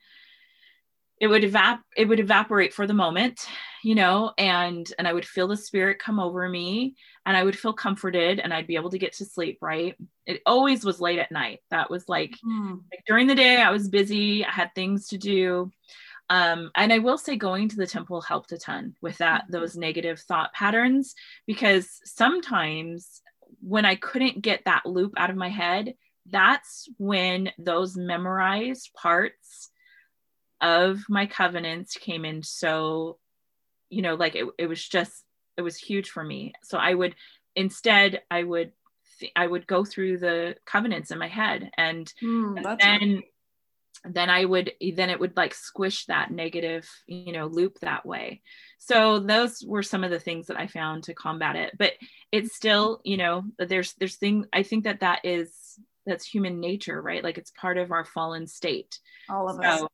[1.18, 3.46] it would evap it would evaporate for the moment
[3.82, 6.94] you know and and i would feel the spirit come over me
[7.24, 9.96] and i would feel comforted and i'd be able to get to sleep right
[10.26, 12.80] it always was late at night that was like, mm.
[12.90, 15.70] like during the day i was busy i had things to do
[16.30, 19.52] um, and i will say going to the temple helped a ton with that mm-hmm.
[19.52, 21.14] those negative thought patterns
[21.46, 23.22] because sometimes
[23.60, 25.94] when i couldn't get that loop out of my head
[26.30, 29.70] that's when those memorized parts
[30.60, 33.18] of my covenants came in so
[33.90, 35.22] you know like it, it was just
[35.56, 37.14] it was huge for me so i would
[37.54, 38.72] instead i would
[39.18, 43.22] th- i would go through the covenants in my head and, mm, and then
[44.10, 48.42] then i would then it would like squish that negative you know loop that way.
[48.78, 51.72] So those were some of the things that i found to combat it.
[51.78, 51.92] But
[52.32, 55.52] it's still you know there's there's thing, i think that that is
[56.06, 57.24] that's human nature right?
[57.24, 58.98] Like it's part of our fallen state.
[59.28, 59.90] All of so, us.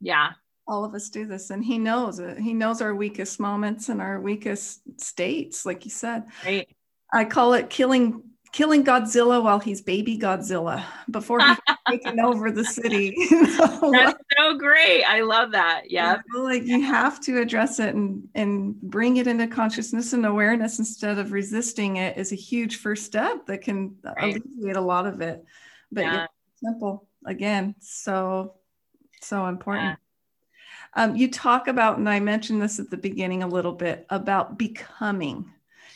[0.00, 0.30] yeah.
[0.66, 2.38] All of us do this and he knows it.
[2.38, 6.24] He knows our weakest moments and our weakest states like you said.
[6.44, 6.68] Right.
[7.12, 8.22] I call it killing
[8.54, 15.02] killing godzilla while he's baby godzilla before he's taking over the city that's so great
[15.04, 19.16] i love that yeah you know, like you have to address it and and bring
[19.16, 23.60] it into consciousness and awareness instead of resisting it is a huge first step that
[23.60, 24.36] can right.
[24.36, 25.44] alleviate a lot of it
[25.90, 26.26] but yeah.
[26.62, 28.54] simple again so
[29.24, 29.98] so important.
[30.96, 31.04] Yeah.
[31.04, 34.58] Um, you talk about, and I mentioned this at the beginning a little bit about
[34.58, 35.50] becoming.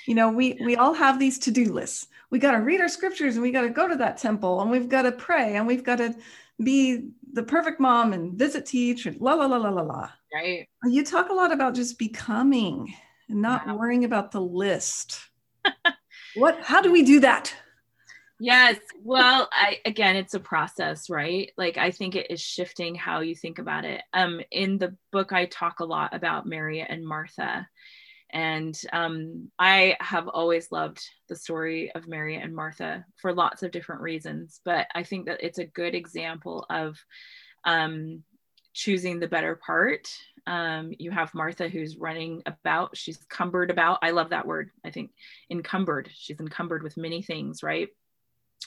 [0.08, 2.06] You know, we we all have these to do lists.
[2.30, 4.70] We got to read our scriptures, and we got to go to that temple, and
[4.70, 6.16] we've got to pray, and we've got to
[6.62, 10.08] be the perfect mom and visit teach and la la la la la la.
[10.32, 10.66] Right.
[10.82, 12.94] You talk a lot about just becoming
[13.28, 13.74] and not yeah.
[13.74, 15.20] worrying about the list.
[16.36, 16.58] what?
[16.62, 17.54] How do we do that?
[18.40, 23.18] yes well i again it's a process right like i think it is shifting how
[23.18, 27.04] you think about it um in the book i talk a lot about mary and
[27.04, 27.66] martha
[28.30, 33.70] and um, i have always loved the story of mary and martha for lots of
[33.70, 36.98] different reasons but i think that it's a good example of
[37.64, 38.22] um,
[38.78, 40.08] choosing the better part.
[40.46, 42.96] Um, you have martha who's running about.
[42.96, 43.98] She's cumbered about.
[44.02, 44.70] I love that word.
[44.84, 45.10] I think
[45.50, 46.08] encumbered.
[46.14, 47.88] She's encumbered with many things right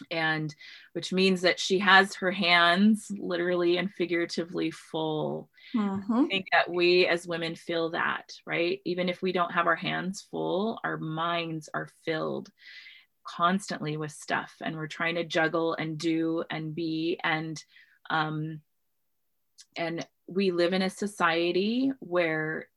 [0.10, 0.54] and
[0.94, 5.50] which means that she has her hands literally and figuratively full.
[5.76, 6.14] Mm-hmm.
[6.14, 8.80] I think that we as women feel that, right?
[8.86, 12.50] Even if we don't have our hands full, our minds are filled
[13.24, 17.64] constantly with stuff and we're trying to juggle and do and be and
[18.10, 18.60] um
[19.78, 22.68] and we live in a society where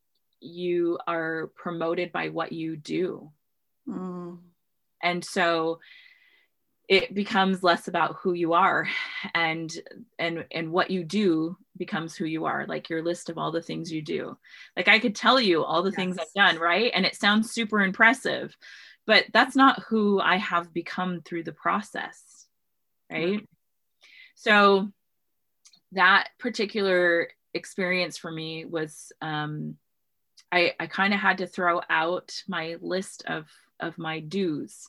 [0.40, 3.30] you are promoted by what you do.
[3.88, 4.38] Mm.
[5.02, 5.80] And so
[6.88, 8.86] it becomes less about who you are
[9.34, 9.72] and
[10.18, 13.62] and and what you do becomes who you are like your list of all the
[13.62, 14.36] things you do
[14.76, 15.96] like i could tell you all the yes.
[15.96, 18.56] things i've done right and it sounds super impressive
[19.06, 22.46] but that's not who i have become through the process
[23.10, 23.44] right mm-hmm.
[24.34, 24.88] so
[25.92, 29.76] that particular experience for me was um
[30.52, 33.46] i i kind of had to throw out my list of
[33.80, 34.88] of my dues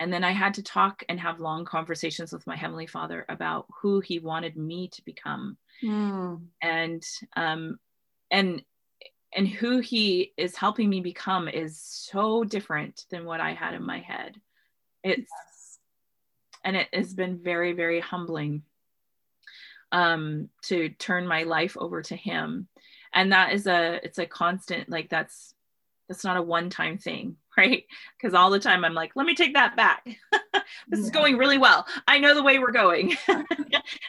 [0.00, 3.66] and then I had to talk and have long conversations with my Heavenly Father about
[3.80, 5.56] who He wanted me to become.
[5.82, 6.46] Mm.
[6.60, 7.02] And,
[7.36, 7.78] um,
[8.30, 8.62] and,
[9.34, 13.86] and who He is helping me become is so different than what I had in
[13.86, 14.40] my head.
[15.04, 15.78] It's, yes.
[16.64, 18.62] and it has been very, very humbling
[19.92, 22.66] um, to turn my life over to Him.
[23.12, 25.54] And that is a, it's a constant, like that's,
[26.08, 27.84] that's not a one time thing right?
[28.16, 30.04] Because all the time I'm like, let me take that back.
[30.32, 30.98] this yeah.
[30.98, 31.86] is going really well.
[32.06, 33.16] I know the way we're going.
[33.28, 33.46] and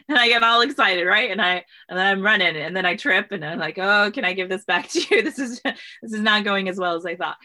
[0.10, 1.32] I get all excited, right?
[1.32, 4.26] And I and then I'm running and then I trip and I'm like, oh, can
[4.26, 5.22] I give this back to you?
[5.22, 7.38] This is this is not going as well as I thought.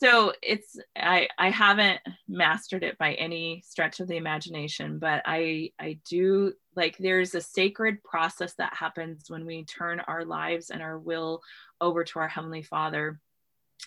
[0.00, 5.70] So it's I I haven't mastered it by any stretch of the imagination, but I
[5.78, 10.82] I do like there's a sacred process that happens when we turn our lives and
[10.82, 11.42] our will
[11.80, 13.20] over to our heavenly father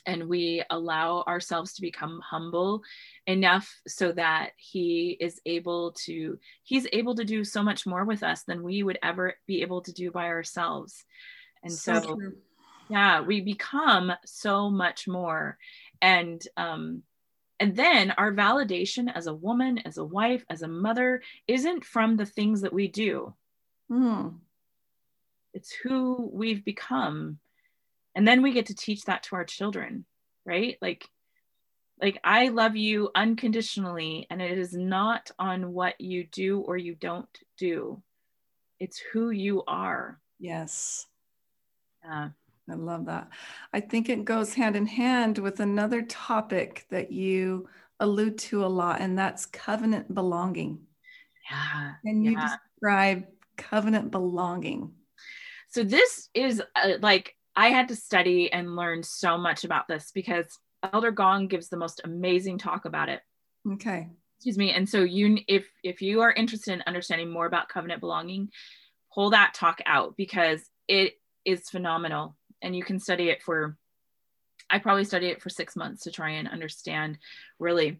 [0.07, 2.81] and we allow ourselves to become humble
[3.27, 8.23] enough so that he is able to he's able to do so much more with
[8.23, 11.03] us than we would ever be able to do by ourselves.
[11.63, 12.19] And so, so
[12.89, 15.57] yeah we become so much more.
[16.01, 17.03] And um
[17.59, 22.15] and then our validation as a woman as a wife as a mother isn't from
[22.15, 23.33] the things that we do.
[23.91, 24.35] Mm.
[25.53, 27.39] it's who we've become
[28.17, 30.03] and then we get to teach that to our children
[30.45, 31.07] right like
[32.01, 36.95] like i love you unconditionally and it is not on what you do or you
[36.95, 38.01] don't do
[38.79, 41.05] it's who you are yes
[42.03, 42.29] Yeah.
[42.69, 43.29] I love that.
[43.71, 47.69] I think it goes hand in hand with another topic that you
[48.01, 50.79] allude to a lot, and that's covenant belonging.
[51.49, 51.93] Yeah.
[52.03, 52.57] and you yeah.
[52.75, 54.91] describe covenant belonging?
[55.69, 60.11] So, this is uh, like I had to study and learn so much about this
[60.13, 60.59] because
[60.93, 63.21] Elder Gong gives the most amazing talk about it.
[63.73, 64.07] Okay.
[64.37, 64.71] Excuse me.
[64.71, 68.49] And so you if if you are interested in understanding more about covenant belonging,
[69.11, 73.75] pull that talk out because it is phenomenal and you can study it for
[74.69, 77.17] I probably studied it for 6 months to try and understand
[77.57, 77.99] really.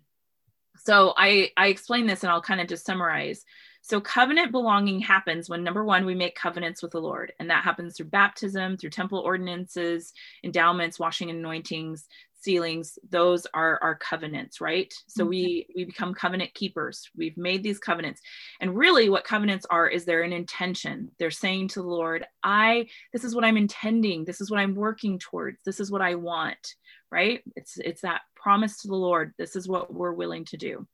[0.78, 3.44] So I I explain this and I'll kind of just summarize.
[3.88, 7.64] So, covenant belonging happens when number one, we make covenants with the Lord, and that
[7.64, 10.12] happens through baptism, through temple ordinances,
[10.44, 13.00] endowments, washing and anointings, sealings.
[13.10, 14.94] Those are our covenants, right?
[15.08, 15.30] So mm-hmm.
[15.30, 17.10] we we become covenant keepers.
[17.16, 18.20] We've made these covenants,
[18.60, 21.10] and really, what covenants are is they're an intention.
[21.18, 24.26] They're saying to the Lord, "I this is what I'm intending.
[24.26, 25.60] This is what I'm working towards.
[25.64, 26.76] This is what I want."
[27.10, 27.42] Right?
[27.56, 29.34] It's it's that promise to the Lord.
[29.38, 30.86] This is what we're willing to do,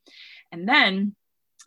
[0.52, 1.16] and then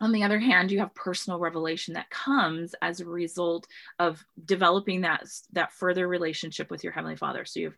[0.01, 3.67] on the other hand you have personal revelation that comes as a result
[3.99, 5.23] of developing that
[5.53, 7.45] that further relationship with your heavenly father.
[7.45, 7.77] So you have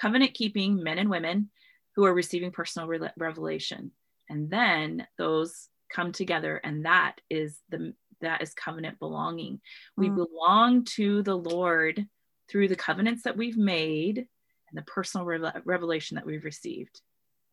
[0.00, 1.50] covenant keeping men and women
[1.96, 3.90] who are receiving personal re- revelation.
[4.28, 9.54] And then those come together and that is the that is covenant belonging.
[9.54, 9.60] Mm.
[9.96, 12.06] we belong to the lord
[12.48, 17.00] through the covenants that we've made and the personal re- revelation that we've received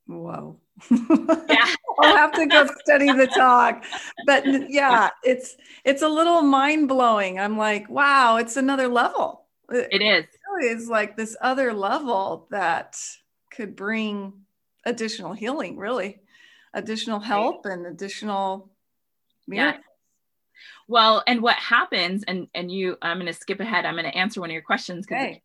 [0.07, 0.57] Whoa.
[0.91, 1.65] yeah.
[1.99, 3.83] I'll have to go study the talk.
[4.25, 7.39] But yeah, it's it's a little mind blowing.
[7.39, 9.45] I'm like, wow, it's another level.
[9.69, 10.25] It is.
[10.61, 12.97] It is like this other level that
[13.51, 14.33] could bring
[14.85, 16.19] additional healing, really,
[16.73, 18.69] additional help and additional
[19.47, 19.81] miracles.
[19.83, 19.91] Yeah.
[20.87, 23.85] Well, and what happens, and and you, I'm going to skip ahead.
[23.85, 25.41] I'm going to answer one of your questions because okay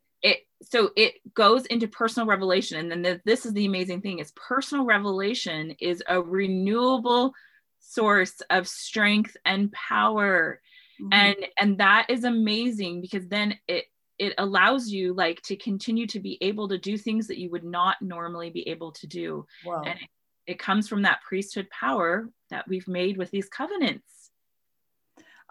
[0.63, 4.33] so it goes into personal revelation and then the, this is the amazing thing is
[4.33, 7.33] personal revelation is a renewable
[7.79, 10.61] source of strength and power
[11.01, 11.13] mm-hmm.
[11.13, 13.87] and and that is amazing because then it
[14.19, 17.65] it allows you like to continue to be able to do things that you would
[17.65, 19.83] not normally be able to do wow.
[19.85, 20.09] and it,
[20.47, 24.31] it comes from that priesthood power that we've made with these covenants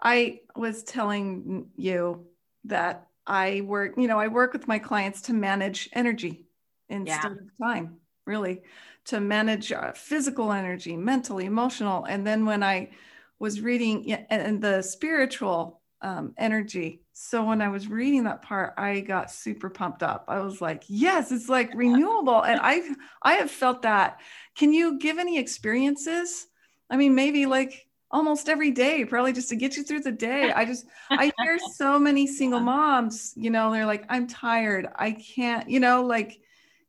[0.00, 2.24] i was telling you
[2.64, 6.46] that I work, you know, I work with my clients to manage energy
[6.88, 7.30] instead yeah.
[7.30, 8.62] of time, really,
[9.04, 12.04] to manage uh, physical energy, mental, emotional.
[12.06, 12.90] And then when I
[13.38, 17.02] was reading and the spiritual um, energy.
[17.12, 20.24] So when I was reading that part, I got super pumped up.
[20.26, 22.42] I was like, yes, it's like renewable.
[22.42, 22.82] And I
[23.22, 24.20] I have felt that.
[24.56, 26.48] Can you give any experiences?
[26.88, 30.52] I mean, maybe like almost every day, probably just to get you through the day.
[30.52, 34.88] I just, I hear so many single moms, you know, they're like, I'm tired.
[34.96, 36.40] I can't, you know, like,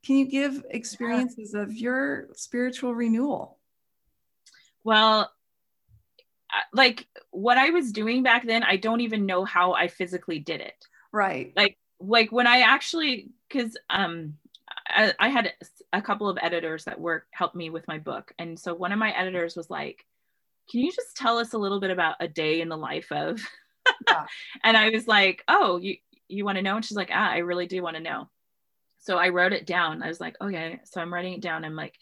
[0.03, 3.59] can you give experiences of your spiritual renewal?
[4.83, 5.31] Well,
[6.73, 10.59] like what I was doing back then, I don't even know how I physically did
[10.59, 10.85] it.
[11.11, 11.53] Right.
[11.55, 14.37] Like, like when I actually, cause, um,
[14.87, 15.53] I, I had
[15.93, 18.33] a couple of editors that work helped me with my book.
[18.39, 20.05] And so one of my editors was like,
[20.71, 23.41] can you just tell us a little bit about a day in the life of
[24.07, 24.25] yeah.
[24.63, 25.97] and i was like oh you
[26.31, 26.77] you want to know?
[26.77, 28.29] And she's like ah i really do want to know.
[28.99, 30.01] So i wrote it down.
[30.01, 31.65] I was like okay so i'm writing it down.
[31.65, 31.95] I'm like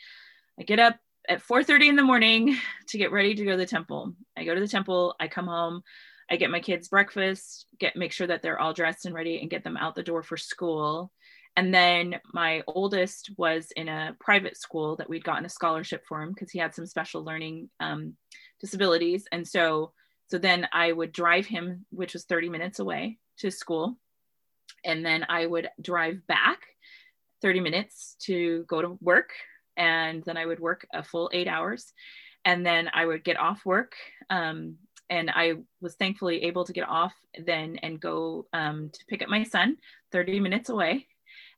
[0.59, 0.97] i get up
[1.27, 2.57] at 4.30 in the morning
[2.87, 4.13] to get ready to go to the temple.
[4.37, 5.15] I go to the temple.
[5.19, 5.83] I come home.
[6.31, 9.49] I get my kids breakfast get make sure that they're all dressed and ready and
[9.49, 11.11] get them out the door for school.
[11.55, 16.21] And then my oldest was in a private school that we'd gotten a scholarship for
[16.21, 18.13] him because he had some special learning um,
[18.59, 19.27] disabilities.
[19.31, 19.91] And so,
[20.27, 23.97] so then I would drive him, which was 30 minutes away to school.
[24.83, 26.59] And then I would drive back
[27.41, 29.31] 30 minutes to go to work.
[29.77, 31.93] And then I would work a full eight hours.
[32.45, 33.95] And then I would get off work.
[34.29, 34.77] Um,
[35.09, 37.13] and I was thankfully able to get off
[37.45, 39.77] then and go um, to pick up my son
[40.11, 41.07] 30 minutes away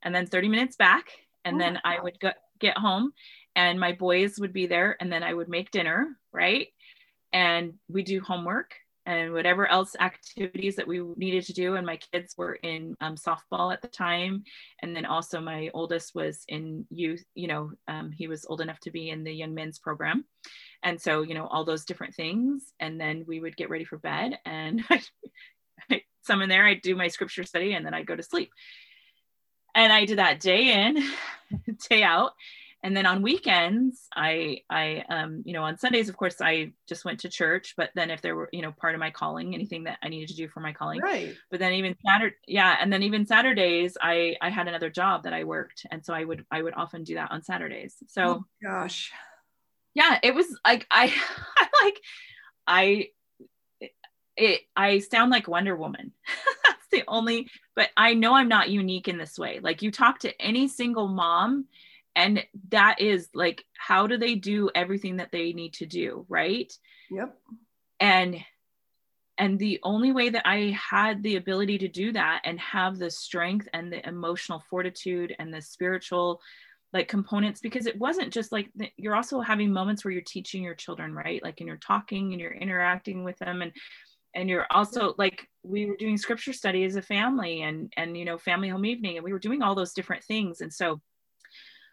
[0.02, 1.10] and then 30 minutes back.
[1.44, 3.12] And oh then I would go, get home
[3.54, 6.68] and my boys would be there and then I would make dinner, right?
[7.32, 8.74] And we do homework
[9.04, 11.74] and whatever else activities that we needed to do.
[11.74, 14.44] And my kids were in um, softball at the time.
[14.80, 18.78] And then also my oldest was in youth, you know, um, he was old enough
[18.80, 20.24] to be in the young men's program.
[20.84, 22.72] And so, you know, all those different things.
[22.78, 24.84] And then we would get ready for bed and
[26.22, 28.50] some in there, I'd do my scripture study and then I'd go to sleep.
[29.74, 31.02] And I did that day in,
[31.88, 32.32] day out.
[32.82, 37.04] And then on weekends i i um you know on sundays of course i just
[37.04, 39.84] went to church but then if there were you know part of my calling anything
[39.84, 41.00] that i needed to do for my calling.
[41.00, 41.34] Right.
[41.50, 45.32] But then even saturday yeah and then even saturdays i i had another job that
[45.32, 47.96] i worked and so i would i would often do that on saturdays.
[48.08, 49.12] So oh, gosh.
[49.94, 51.12] Yeah it was like i
[51.56, 52.00] i like
[52.66, 53.08] i
[54.36, 56.12] it i sound like wonder woman.
[56.64, 59.60] That's the only but i know i'm not unique in this way.
[59.62, 61.66] Like you talk to any single mom
[62.14, 66.72] and that is like how do they do everything that they need to do right?
[67.10, 67.36] Yep.
[68.00, 68.36] And
[69.38, 73.10] and the only way that i had the ability to do that and have the
[73.10, 76.38] strength and the emotional fortitude and the spiritual
[76.92, 80.74] like components because it wasn't just like you're also having moments where you're teaching your
[80.74, 81.42] children right?
[81.42, 83.62] Like and you're talking and you're interacting with them.
[83.62, 83.72] And
[84.34, 88.24] and you're also like we were doing scripture study as a family and and you
[88.24, 90.60] know family home evening and we were doing all those different things.
[90.60, 91.00] And so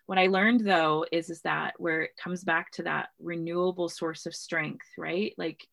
[0.09, 4.25] what i learned though is is that where it comes back to that renewable source
[4.25, 5.67] of strength right like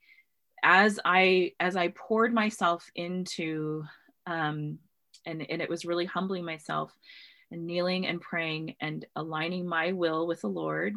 [0.62, 3.82] as i as i poured myself into
[4.26, 4.78] um
[5.24, 6.92] and and it was really humbling myself
[7.50, 10.94] and kneeling and praying and aligning my will with the lord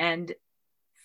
[0.00, 0.34] and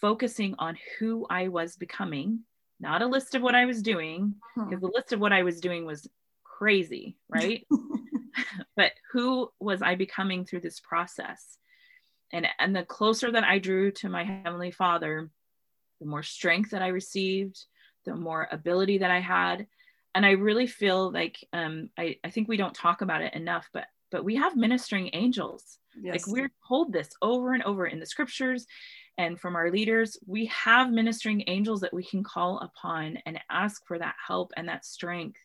[0.02, 2.40] focusing on who i was becoming
[2.80, 4.80] not a list of what i was doing because hmm.
[4.80, 6.10] the list of what i was doing was
[6.60, 7.66] crazy right
[8.76, 11.58] but who was I becoming through this process?
[12.32, 15.30] And, and the closer that I drew to my Heavenly Father,
[16.00, 17.66] the more strength that I received,
[18.06, 19.68] the more ability that I had.
[20.16, 23.70] And I really feel like um, I, I think we don't talk about it enough,
[23.74, 25.78] but but we have ministering angels.
[26.02, 26.14] Yes.
[26.14, 28.66] Like we're told this over and over in the scriptures
[29.20, 30.18] and from our leaders.
[30.26, 34.68] We have ministering angels that we can call upon and ask for that help and
[34.68, 35.38] that strength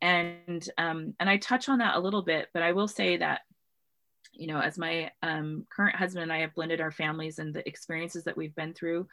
[0.00, 3.40] and um, and I touch on that a little bit, but I will say that
[4.32, 7.66] you know as my um, current husband and I have blended our families and the
[7.66, 9.08] experiences that we've been through,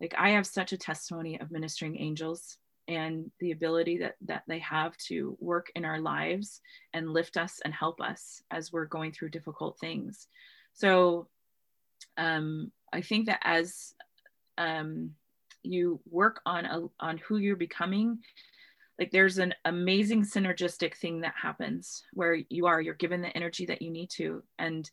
[0.00, 4.60] like I have such a testimony of ministering angels and the ability that that they
[4.60, 6.60] have to work in our lives
[6.92, 10.28] and lift us and help us as we're going through difficult things.
[10.72, 11.28] So
[12.16, 13.94] um, I think that as
[14.58, 15.12] um,
[15.62, 18.20] you work on a, on who you're becoming
[18.98, 23.66] like there's an amazing synergistic thing that happens where you are you're given the energy
[23.66, 24.90] that you need to and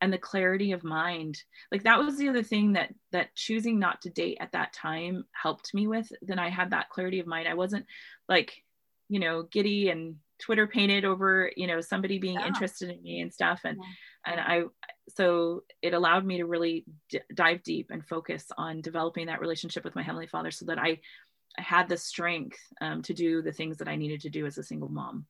[0.00, 4.02] and the clarity of mind like that was the other thing that that choosing not
[4.02, 7.48] to date at that time helped me with then i had that clarity of mind
[7.48, 7.86] i wasn't
[8.28, 8.62] like
[9.08, 12.46] you know giddy and twitter painted over you know somebody being yeah.
[12.46, 14.32] interested in me and stuff and yeah.
[14.32, 14.62] and i
[15.08, 19.84] so it allowed me to really d- dive deep and focus on developing that relationship
[19.84, 20.98] with my heavenly father so that i
[21.58, 24.58] I had the strength um, to do the things that I needed to do as
[24.58, 25.26] a single mom.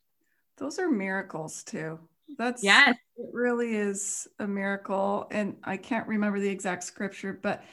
[0.57, 1.99] Those are miracles too.
[2.39, 5.27] That's yes, it really is a miracle.
[5.31, 7.65] And I can't remember the exact scripture, but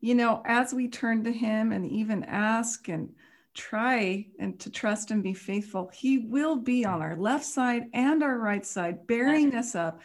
[0.00, 3.14] you know, as we turn to Him and even ask and
[3.54, 8.22] try and to trust and be faithful, He will be on our left side and
[8.22, 10.00] our right side, bearing us up,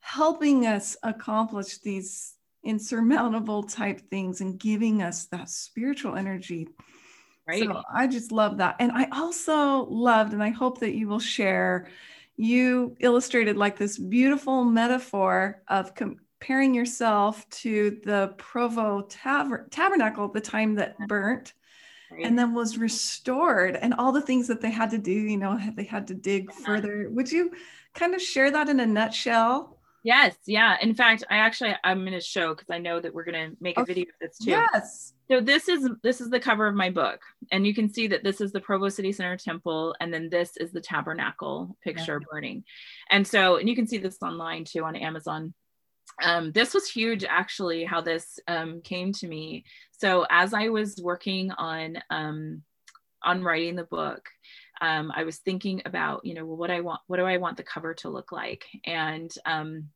[0.00, 2.34] helping us accomplish these
[2.64, 6.66] insurmountable type things and giving us that spiritual energy
[7.46, 7.62] Right.
[7.62, 8.76] So I just love that.
[8.78, 11.88] And I also loved, and I hope that you will share,
[12.36, 20.40] you illustrated like this beautiful metaphor of comparing yourself to the Provo taber- tabernacle, the
[20.40, 21.06] time that mm-hmm.
[21.06, 21.52] burnt.
[22.10, 22.26] Right.
[22.26, 25.58] and then was restored and all the things that they had to do you know
[25.74, 26.60] they had to dig uh-huh.
[26.64, 27.50] further would you
[27.94, 29.73] kind of share that in a nutshell
[30.04, 30.76] yes yeah.
[30.80, 33.56] In fact i actually i'm going to show because i know that we're going to
[33.60, 33.94] make a okay.
[33.94, 34.50] video of this too.
[34.50, 35.14] Yes.
[35.28, 37.20] So this is this is the cover of my book
[37.50, 40.56] and you can see that this is the provo city center temple and then this
[40.58, 42.26] is the tabernacle picture yeah.
[42.30, 42.64] burning.
[43.10, 45.54] And so and you can see this online too on amazon.
[46.22, 49.64] Um, this was huge actually how this um, came to me.
[49.92, 52.62] So as i was working on um,
[53.22, 54.28] on writing the book
[54.80, 57.56] um, i was thinking about you know well, what i want what do i want
[57.56, 58.66] the cover to look like?
[58.84, 59.88] And um,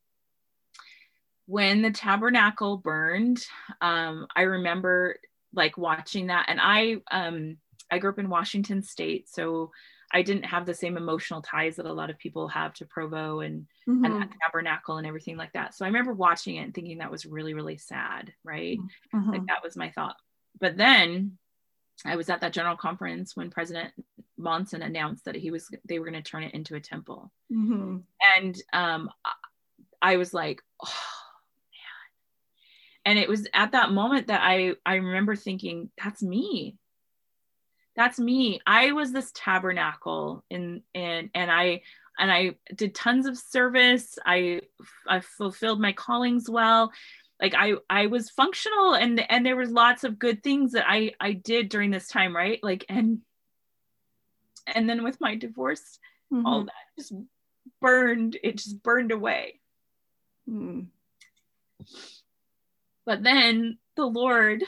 [1.48, 3.42] when the tabernacle burned,
[3.80, 5.16] um, I remember
[5.54, 7.56] like watching that, and I um,
[7.90, 9.70] I grew up in Washington State, so
[10.12, 13.40] I didn't have the same emotional ties that a lot of people have to Provo
[13.40, 14.04] and mm-hmm.
[14.04, 15.74] and that tabernacle and everything like that.
[15.74, 18.78] So I remember watching it and thinking that was really really sad, right?
[19.14, 19.30] Mm-hmm.
[19.30, 20.16] Like that was my thought.
[20.60, 21.38] But then
[22.04, 23.94] I was at that general conference when President
[24.36, 28.00] Monson announced that he was they were going to turn it into a temple, mm-hmm.
[28.36, 29.08] and um,
[30.02, 30.60] I was like.
[30.84, 30.92] Oh,
[33.08, 36.76] and it was at that moment that i i remember thinking that's me
[37.96, 41.80] that's me i was this tabernacle in and and i
[42.18, 44.18] and I did tons of service.
[44.26, 44.62] I
[45.06, 46.92] I fulfilled my callings well.
[47.40, 51.12] Like I I was functional and and there was lots of good things that I
[51.20, 52.58] I did during this time, right?
[52.62, 53.20] Like and
[54.66, 55.98] and then with my divorce,
[56.32, 56.44] mm-hmm.
[56.44, 57.12] all that just
[57.80, 59.60] burned, it just burned away.
[60.50, 60.86] Mm.
[63.08, 64.64] But then the Lord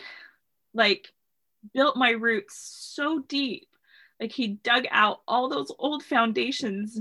[0.73, 1.13] like
[1.75, 2.57] built my roots
[2.95, 3.69] so deep.
[4.19, 6.99] Like he dug out all those old foundations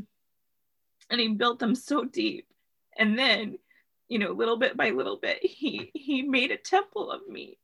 [1.10, 2.46] and he built them so deep
[2.98, 3.58] and then
[4.10, 7.58] you know little bit by little bit he he made a temple of me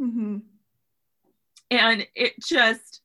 [0.00, 0.38] mm-hmm.
[1.70, 3.00] and it just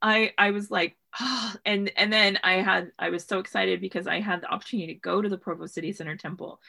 [0.00, 4.06] i i was like oh, and and then i had i was so excited because
[4.06, 6.60] i had the opportunity to go to the provo city center temple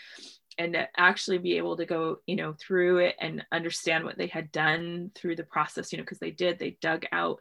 [0.57, 4.27] and to actually be able to go you know through it and understand what they
[4.27, 7.39] had done through the process you know because they did they dug out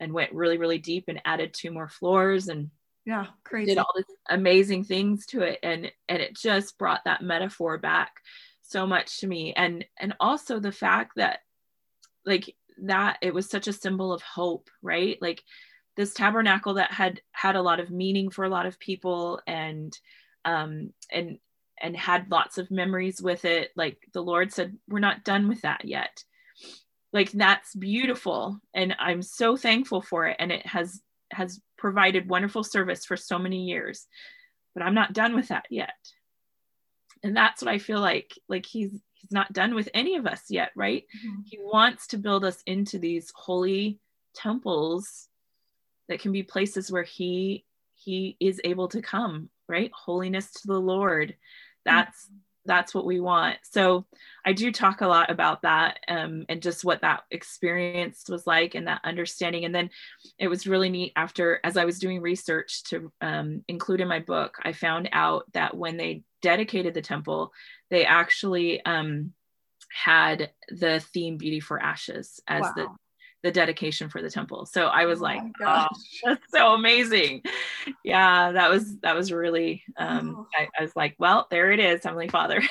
[0.00, 2.70] and went really really deep and added two more floors and
[3.08, 3.70] yeah crazy.
[3.70, 5.58] did all these amazing things to it.
[5.62, 8.12] And and it just brought that metaphor back
[8.62, 9.54] so much to me.
[9.54, 11.40] And and also the fact that
[12.26, 15.16] like that it was such a symbol of hope right?
[15.20, 15.42] Like
[15.96, 19.98] this tabernacle that had had a lot of meaning for a lot of people and
[20.44, 21.38] um and
[21.80, 25.62] and had lots of memories with it like the lord said we're not done with
[25.62, 26.22] that yet.
[27.12, 31.00] Like that's beautiful and i'm so thankful for it and it has
[31.30, 34.06] has provided wonderful service for so many years
[34.74, 35.94] but i'm not done with that yet.
[37.22, 40.42] And that's what i feel like like he's he's not done with any of us
[40.48, 41.04] yet right?
[41.04, 41.40] Mm-hmm.
[41.46, 43.98] he wants to build us into these holy
[44.34, 45.28] temples
[46.08, 47.64] that can be places where he
[47.94, 49.90] he is able to come right?
[49.92, 51.34] Holiness to the lord
[51.88, 52.38] that's mm-hmm
[52.68, 53.56] that's what we want.
[53.62, 54.04] So
[54.44, 58.76] I do talk a lot about that um, and just what that experience was like
[58.76, 59.64] and that understanding.
[59.64, 59.90] And then
[60.38, 64.20] it was really neat after, as I was doing research to um, include in my
[64.20, 67.52] book, I found out that when they dedicated the temple,
[67.90, 69.32] they actually um,
[69.90, 72.72] had the theme Beauty for Ashes as wow.
[72.76, 72.86] the
[73.42, 74.66] the dedication for the temple.
[74.66, 75.86] So I was oh like, oh,
[76.24, 77.42] that's so amazing.
[78.04, 80.46] Yeah, that was that was really um oh.
[80.56, 82.62] I, I, was like, well, there it is, Heavenly Father.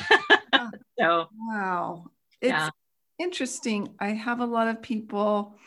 [0.99, 2.05] so wow.
[2.41, 2.69] It's yeah.
[3.19, 3.95] interesting.
[3.99, 5.57] I have a lot of people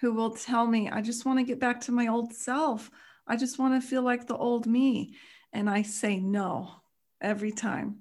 [0.00, 2.90] who will tell me, I just want to get back to my old self.
[3.26, 5.14] I just want to feel like the old me.
[5.52, 6.70] And I say no
[7.20, 7.98] every time.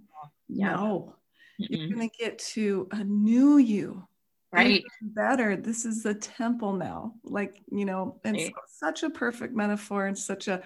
[0.47, 0.75] Yeah.
[0.75, 1.15] No.
[1.59, 1.67] Mm-mm.
[1.69, 4.07] You're going to get to a new you
[4.51, 4.83] right.
[5.01, 5.55] better.
[5.55, 7.13] This is the temple now.
[7.23, 8.53] Like you know and right.
[8.67, 10.63] such a perfect metaphor and such a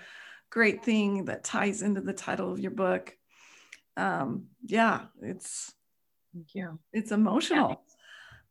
[0.49, 3.15] great thing that ties into the title of your book.
[3.97, 5.73] Um yeah it's
[6.33, 6.79] thank you.
[6.91, 7.83] it's emotional.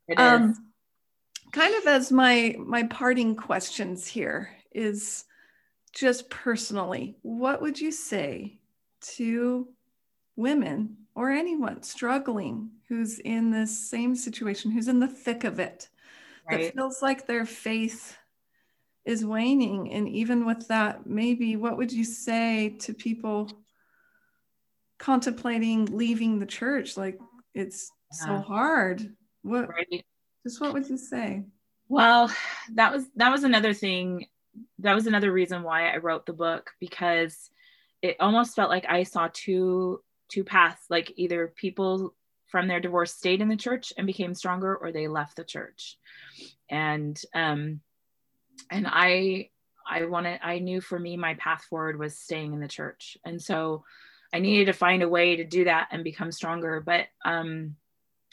[0.08, 0.60] Yeah, it um, is.
[1.52, 5.24] kind of as my my parting questions here is
[5.94, 8.58] just personally what would you say
[9.00, 9.68] to
[10.36, 15.88] women or anyone struggling who's in this same situation, who's in the thick of it,
[16.50, 16.62] right.
[16.62, 18.16] that feels like their faith
[19.04, 19.92] is waning.
[19.92, 23.50] And even with that, maybe what would you say to people
[24.98, 26.96] contemplating leaving the church?
[26.96, 27.18] Like
[27.54, 28.26] it's yeah.
[28.26, 29.14] so hard.
[29.42, 30.04] What right.
[30.44, 31.44] just what would you say?
[31.88, 32.32] Well,
[32.74, 34.26] that was that was another thing.
[34.78, 37.50] That was another reason why I wrote the book because
[38.02, 40.00] it almost felt like I saw two
[40.32, 42.14] two paths like either people
[42.46, 45.98] from their divorce stayed in the church and became stronger or they left the church.
[46.70, 47.80] And um
[48.70, 49.50] and i
[49.88, 53.18] i wanted i knew for me my path forward was staying in the church.
[53.24, 53.84] And so
[54.32, 56.82] i needed to find a way to do that and become stronger.
[56.84, 57.76] But um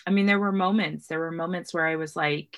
[0.07, 2.57] i mean there were moments there were moments where i was like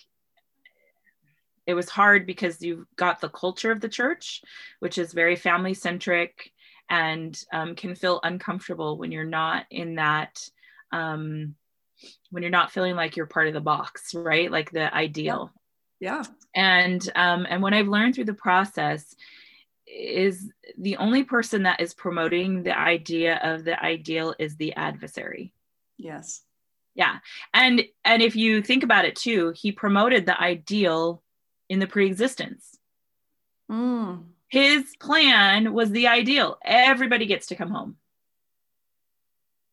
[1.66, 4.44] it was hard because you've got the culture of the church
[4.80, 6.52] which is very family centric
[6.92, 10.48] and um, can feel uncomfortable when you're not in that
[10.92, 11.56] um,
[12.32, 14.52] when you're not feeling like you're part of the box right?
[14.52, 15.52] Like the ideal.
[16.00, 16.24] Yeah,
[16.54, 19.16] and um, and what i've learned through the process
[19.88, 25.54] is the only person that is promoting the idea of the ideal is the adversary.
[25.98, 26.42] Yes.
[26.96, 27.20] Yeah.
[27.54, 31.24] And and if you think about it too he promoted the ideal
[31.70, 32.78] in the pre-existence.
[33.72, 36.58] Mm his plan was the ideal.
[36.62, 37.96] Everybody gets to come home.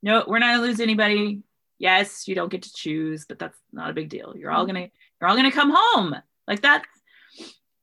[0.05, 1.43] No, we're not gonna lose anybody.
[1.81, 4.35] Yes, you don't get to choose, but that's not a big deal.
[4.37, 4.77] You're all mm-hmm.
[4.77, 4.91] gonna
[5.21, 6.15] you're all gonna come home.
[6.47, 6.87] Like that's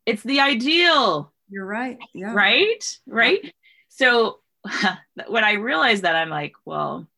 [0.06, 1.34] it's the ideal.
[1.50, 1.98] You're right.
[2.14, 2.34] Yeah.
[2.34, 2.98] Right?
[3.06, 3.40] Right?
[3.44, 3.52] Yeah.
[3.90, 4.40] So
[5.28, 7.10] when I realized that, I'm like, well,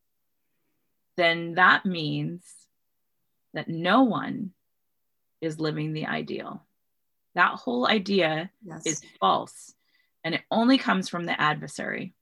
[1.17, 2.43] then that means
[3.53, 4.53] that no one
[5.39, 6.66] is living the ideal
[7.37, 8.85] that whole idea yes.
[8.85, 9.73] is false
[10.23, 12.13] and it only comes from the adversary.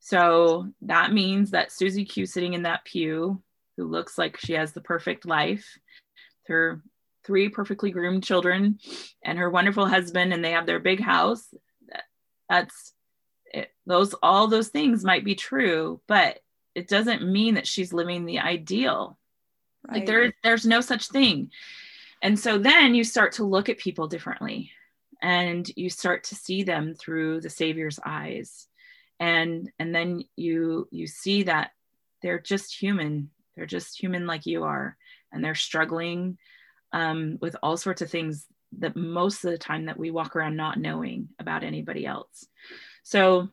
[0.00, 3.42] So that means that Susie Q sitting in that pew,
[3.76, 5.66] who looks like she has the perfect life,
[6.46, 6.82] her
[7.24, 8.78] three perfectly groomed children,
[9.24, 11.52] and her wonderful husband, and they have their big house.
[12.48, 12.94] That's
[13.52, 16.38] it, those all those things might be true, but
[16.74, 19.18] it doesn't mean that she's living the ideal.
[19.86, 19.96] Right.
[19.96, 21.50] Like there, there's no such thing.
[22.22, 24.70] And so then you start to look at people differently
[25.22, 28.66] and you start to see them through the savior's eyes.
[29.20, 31.70] And and then you you see that
[32.22, 33.30] they're just human.
[33.56, 34.96] They're just human like you are.
[35.32, 36.38] And they're struggling
[36.92, 38.46] um, with all sorts of things
[38.78, 42.46] that most of the time that we walk around not knowing about anybody else.
[43.02, 43.48] So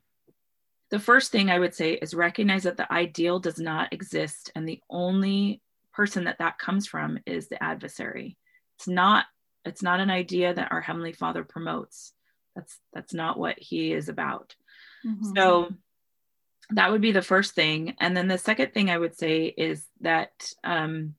[0.92, 4.52] the first thing i would say is recognize that the ideal does not exist.
[4.56, 5.62] And the only
[5.94, 8.38] person that that comes from is the adversary
[8.76, 9.26] it's not
[9.64, 12.14] it's not an idea that our heavenly father promotes.
[12.56, 14.56] That's that's not what he is about.
[15.06, 15.36] Mm-hmm.
[15.36, 15.72] so
[16.72, 17.94] that would be the first thing.
[18.00, 21.16] And then the second thing i would say is that um,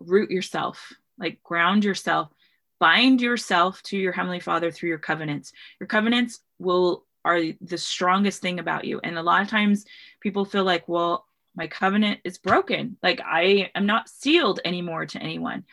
[0.00, 2.30] root yourself like ground yourself
[2.78, 5.52] bind yourself to your heavenly father through your covenants.
[5.80, 9.00] Your covenants will are the strongest thing about you.
[9.02, 9.84] And a lot of times
[10.20, 11.26] people feel like well
[11.58, 12.96] my covenant is broken.
[13.02, 15.64] Like i am not sealed anymore to anyone.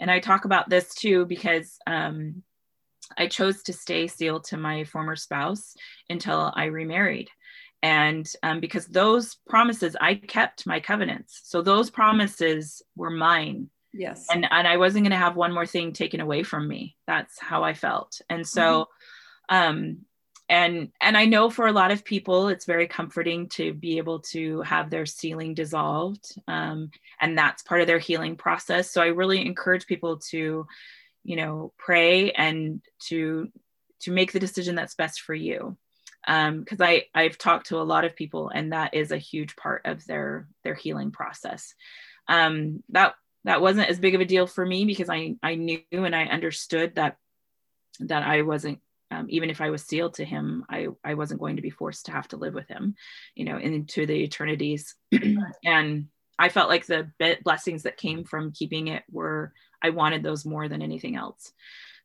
[0.00, 2.42] And i talk about this too because um,
[3.16, 5.76] i chose to stay sealed to my former spouse
[6.10, 7.28] until i remarried.
[7.82, 11.42] And um, because those promises i kept my covenants.
[11.44, 13.68] So those promises were mine.
[13.92, 14.26] Yes.
[14.32, 16.96] And and i wasn't going to have one more thing taken away from me.
[17.06, 18.20] That's how i felt.
[18.30, 18.88] And so
[19.50, 19.56] mm-hmm.
[19.56, 19.98] um
[20.48, 24.20] and and i know for a lot of people it's very comforting to be able
[24.20, 26.90] to have their sealing dissolved um,
[27.20, 28.90] and that's part of their healing process.
[28.90, 30.66] So i really encourage people to
[31.24, 33.48] you know pray and to
[34.00, 35.76] to make the decision that's best for you.
[36.26, 39.56] Because um, i i've talked to a lot of people and that is a huge
[39.56, 41.74] part of their their healing process.
[42.28, 43.14] Um, that
[43.44, 46.24] that wasn't as big of a deal for me because i i knew and i
[46.24, 47.16] understood that
[48.00, 51.56] that i wasn't um, even if I was sealed to him, I, I wasn't going
[51.56, 52.94] to be forced to have to live with him,
[53.34, 54.94] you know, into the eternities.
[55.64, 56.06] and
[56.38, 57.10] I felt like the
[57.44, 59.52] blessings that came from keeping it were,
[59.82, 61.52] I wanted those more than anything else.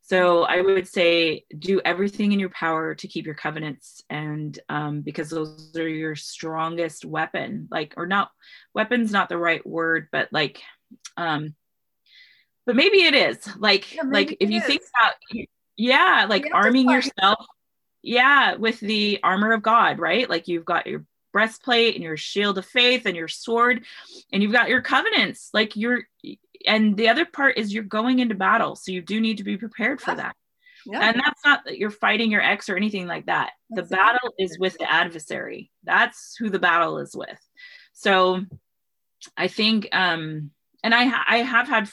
[0.04, 5.02] So I would say do everything in your power to keep your covenants, and um,
[5.02, 8.30] because those are your strongest weapon, like, or not,
[8.74, 10.60] weapon's not the right word, but like,
[11.16, 11.54] um,
[12.66, 14.64] but maybe it is like, yeah, like if you is.
[14.64, 15.14] think about
[15.82, 17.44] yeah like arming yourself.
[18.02, 20.28] Yeah with the armor of god right?
[20.28, 23.84] Like you've got your breastplate and your shield of faith and your sword
[24.32, 25.50] and you've got your covenants.
[25.52, 26.02] Like you're
[26.66, 29.56] and the other part is you're going into battle so you do need to be
[29.56, 30.36] prepared for that.
[30.84, 31.08] Yeah.
[31.08, 33.52] and that's not that you're fighting your ex or anything like that.
[33.70, 35.70] That's the battle is with the adversary.
[35.84, 37.40] That's who the battle is with.
[37.92, 38.44] So
[39.36, 40.50] i think um
[40.82, 41.88] and I, I have had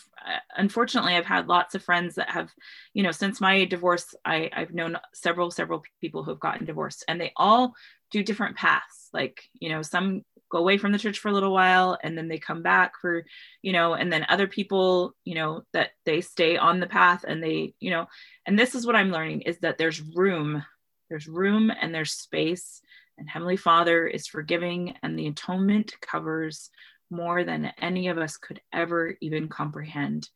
[0.55, 2.51] unfortunately i've had lots of friends that have
[2.93, 7.05] you know since my divorce I, i've known several several people who have gotten divorced
[7.07, 7.73] and they all
[8.11, 9.09] do different paths.
[9.13, 12.27] Like you know some go away from the church for a little while and then
[12.27, 13.23] they come back for
[13.61, 17.43] you know and then other people you know that they stay on the path and
[17.43, 18.07] they you know
[18.47, 20.63] and this is what i'm learning is that there's room.
[21.09, 22.81] There's room and there's space
[23.17, 26.69] and heavenly father is forgiving and the atonement covers
[27.09, 30.29] more than any of us could ever even comprehend.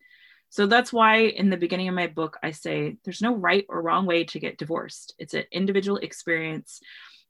[0.50, 3.82] So that's why in the beginning of my book, I say there's no right or
[3.82, 5.16] wrong way to get divorced.
[5.18, 6.80] It's an individual experience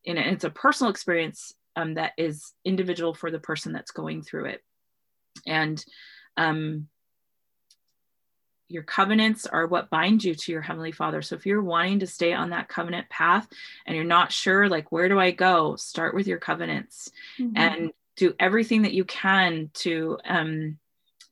[0.05, 4.45] and it's a personal experience um, that is individual for the person that's going through
[4.45, 4.63] it.
[5.47, 5.83] And
[6.35, 6.87] um,
[8.73, 12.07] your covenants are what bind you to your heavenly father so if you're wanting to
[12.07, 13.47] stay on that covenant path
[13.85, 17.55] and you're not sure like where do i go start with your covenants mm-hmm.
[17.55, 20.77] and do everything that you can to um,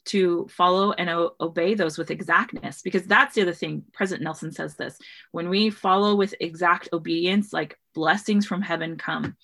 [0.04, 3.84] to follow and o- obey those with exactness because that's the other thing.
[3.94, 4.98] President nelson says this
[5.32, 9.36] when we follow with exact obedience like blessings from heaven come.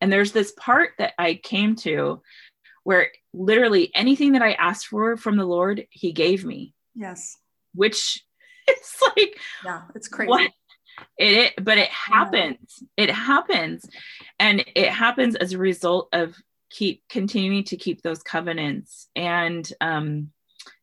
[0.00, 2.22] And there's this part that i came to
[2.84, 6.74] where literally anything that i asked for from the lord he gave me.
[6.94, 7.36] Yes.
[7.74, 8.24] Which
[8.66, 10.30] it's like yeah it's crazy.
[10.30, 10.50] what?
[11.18, 12.82] It, it but it happens.
[12.96, 13.84] It happens.
[14.38, 16.34] And it happens as a result of
[16.70, 20.30] keep continuing to keep those covenants and um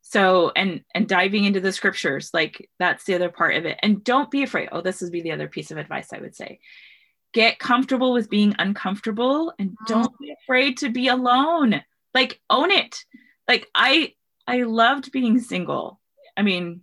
[0.01, 4.03] so and and diving into the scriptures like that's the other part of it and
[4.03, 6.59] don't be afraid oh this would be the other piece of advice i would say
[7.33, 11.81] get comfortable with being uncomfortable and don't be afraid to be alone
[12.13, 13.03] like own it
[13.47, 14.13] like i
[14.47, 15.99] i loved being single
[16.37, 16.81] i mean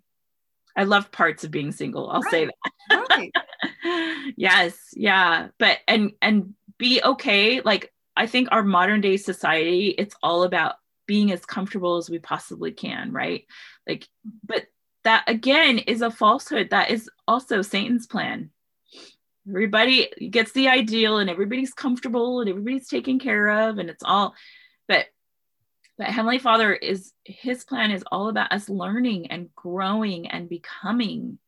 [0.76, 2.08] I love parts of being single.
[2.10, 2.30] I'll right.
[2.30, 3.06] say that.
[3.10, 3.32] Right.
[4.36, 7.60] yes, yeah, but and and be okay.
[7.60, 10.74] Like I think our modern day society, it's all about
[11.06, 13.46] being as comfortable as we possibly can, right?
[13.88, 14.06] Like,
[14.44, 14.66] but
[15.04, 16.68] that again is a falsehood.
[16.68, 18.50] That is also Satan's plan.
[19.48, 24.34] Everybody gets the ideal and everybody's comfortable and everybody's taken care of and it's all,
[24.86, 25.06] but
[25.96, 31.38] but Heavenly Father is his plan is all about us learning and growing and becoming.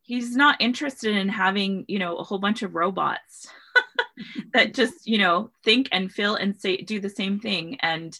[0.00, 3.46] He's not interested in having, you know, a whole bunch of robots
[4.52, 7.78] that just, you know, think and feel and say do the same thing.
[7.80, 8.18] And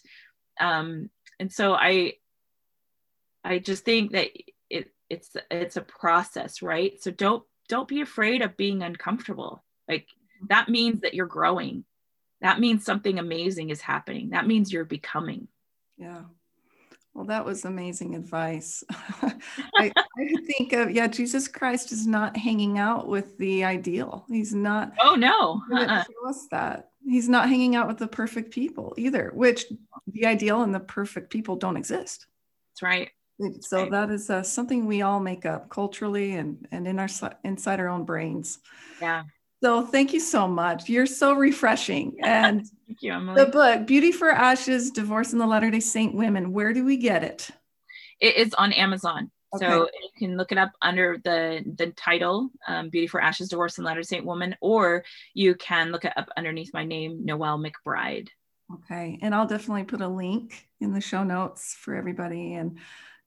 [0.59, 1.09] um
[1.39, 2.13] and so I
[3.43, 4.29] I just think that
[4.69, 7.01] it it's it's a process, right?
[7.01, 9.63] So don't don't be afraid of being uncomfortable.
[9.87, 10.07] Like
[10.49, 11.85] that means that you're growing.
[12.41, 14.29] That means something amazing is happening.
[14.29, 15.47] That means you're becoming.
[15.97, 16.23] Yeah.
[17.13, 18.83] Well, that was amazing advice.
[19.75, 24.25] I, I, think of, yeah, Jesus Christ is not hanging out with the ideal.
[24.29, 24.93] He's not.
[25.01, 25.61] Oh, no.
[25.75, 26.03] Uh-uh.
[26.27, 26.89] Us that.
[27.05, 29.65] He's not hanging out with the perfect people either, which
[30.07, 32.27] the ideal and the perfect people don't exist.
[32.71, 33.09] That's right.
[33.61, 33.91] So right.
[33.91, 37.07] that is uh, something we all make up culturally and, and in our
[37.43, 38.59] inside our own brains.
[39.01, 39.23] Yeah.
[39.61, 40.87] So thank you so much.
[40.87, 42.17] You're so refreshing.
[42.21, 43.43] And thank you, Emily.
[43.43, 46.97] The book, Beauty for Ashes, Divorce in the Latter day Saint Women, where do we
[46.97, 47.49] get it?
[48.19, 49.31] It is on Amazon.
[49.53, 49.65] Okay.
[49.65, 53.77] So you can look it up under the the title, um, Beauty for Ashes, Divorce
[53.77, 55.03] in Latter day Saint Woman, or
[55.33, 58.29] you can look it up underneath my name, Noelle McBride.
[58.73, 59.17] Okay.
[59.21, 62.53] And I'll definitely put a link in the show notes for everybody.
[62.53, 62.77] And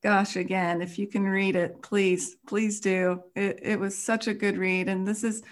[0.03, 3.23] gosh, again, if you can read it, please, please do.
[3.35, 4.89] It, it was such a good read.
[4.89, 5.43] And this is,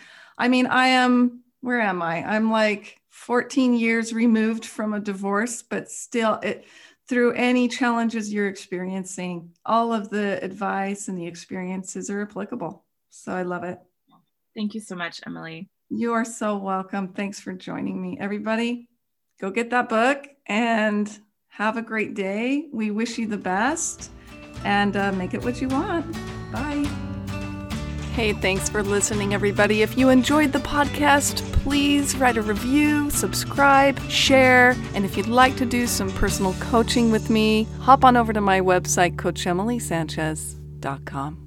[0.41, 2.25] I mean, I am, where am I?
[2.25, 6.65] I'm like 14 years removed from a divorce, but still, it,
[7.07, 12.87] through any challenges you're experiencing, all of the advice and the experiences are applicable.
[13.11, 13.81] So I love it.
[14.57, 15.69] Thank you so much, Emily.
[15.91, 17.09] You are so welcome.
[17.09, 18.17] Thanks for joining me.
[18.19, 18.89] Everybody,
[19.43, 21.19] go get that book and
[21.49, 22.71] have a great day.
[22.73, 24.11] We wish you the best
[24.65, 26.11] and uh, make it what you want.
[26.51, 27.10] Bye.
[28.12, 29.82] Hey, thanks for listening, everybody.
[29.82, 35.55] If you enjoyed the podcast, please write a review, subscribe, share, and if you'd like
[35.57, 41.40] to do some personal coaching with me, hop on over to my website, CoachEmilySanchez.com.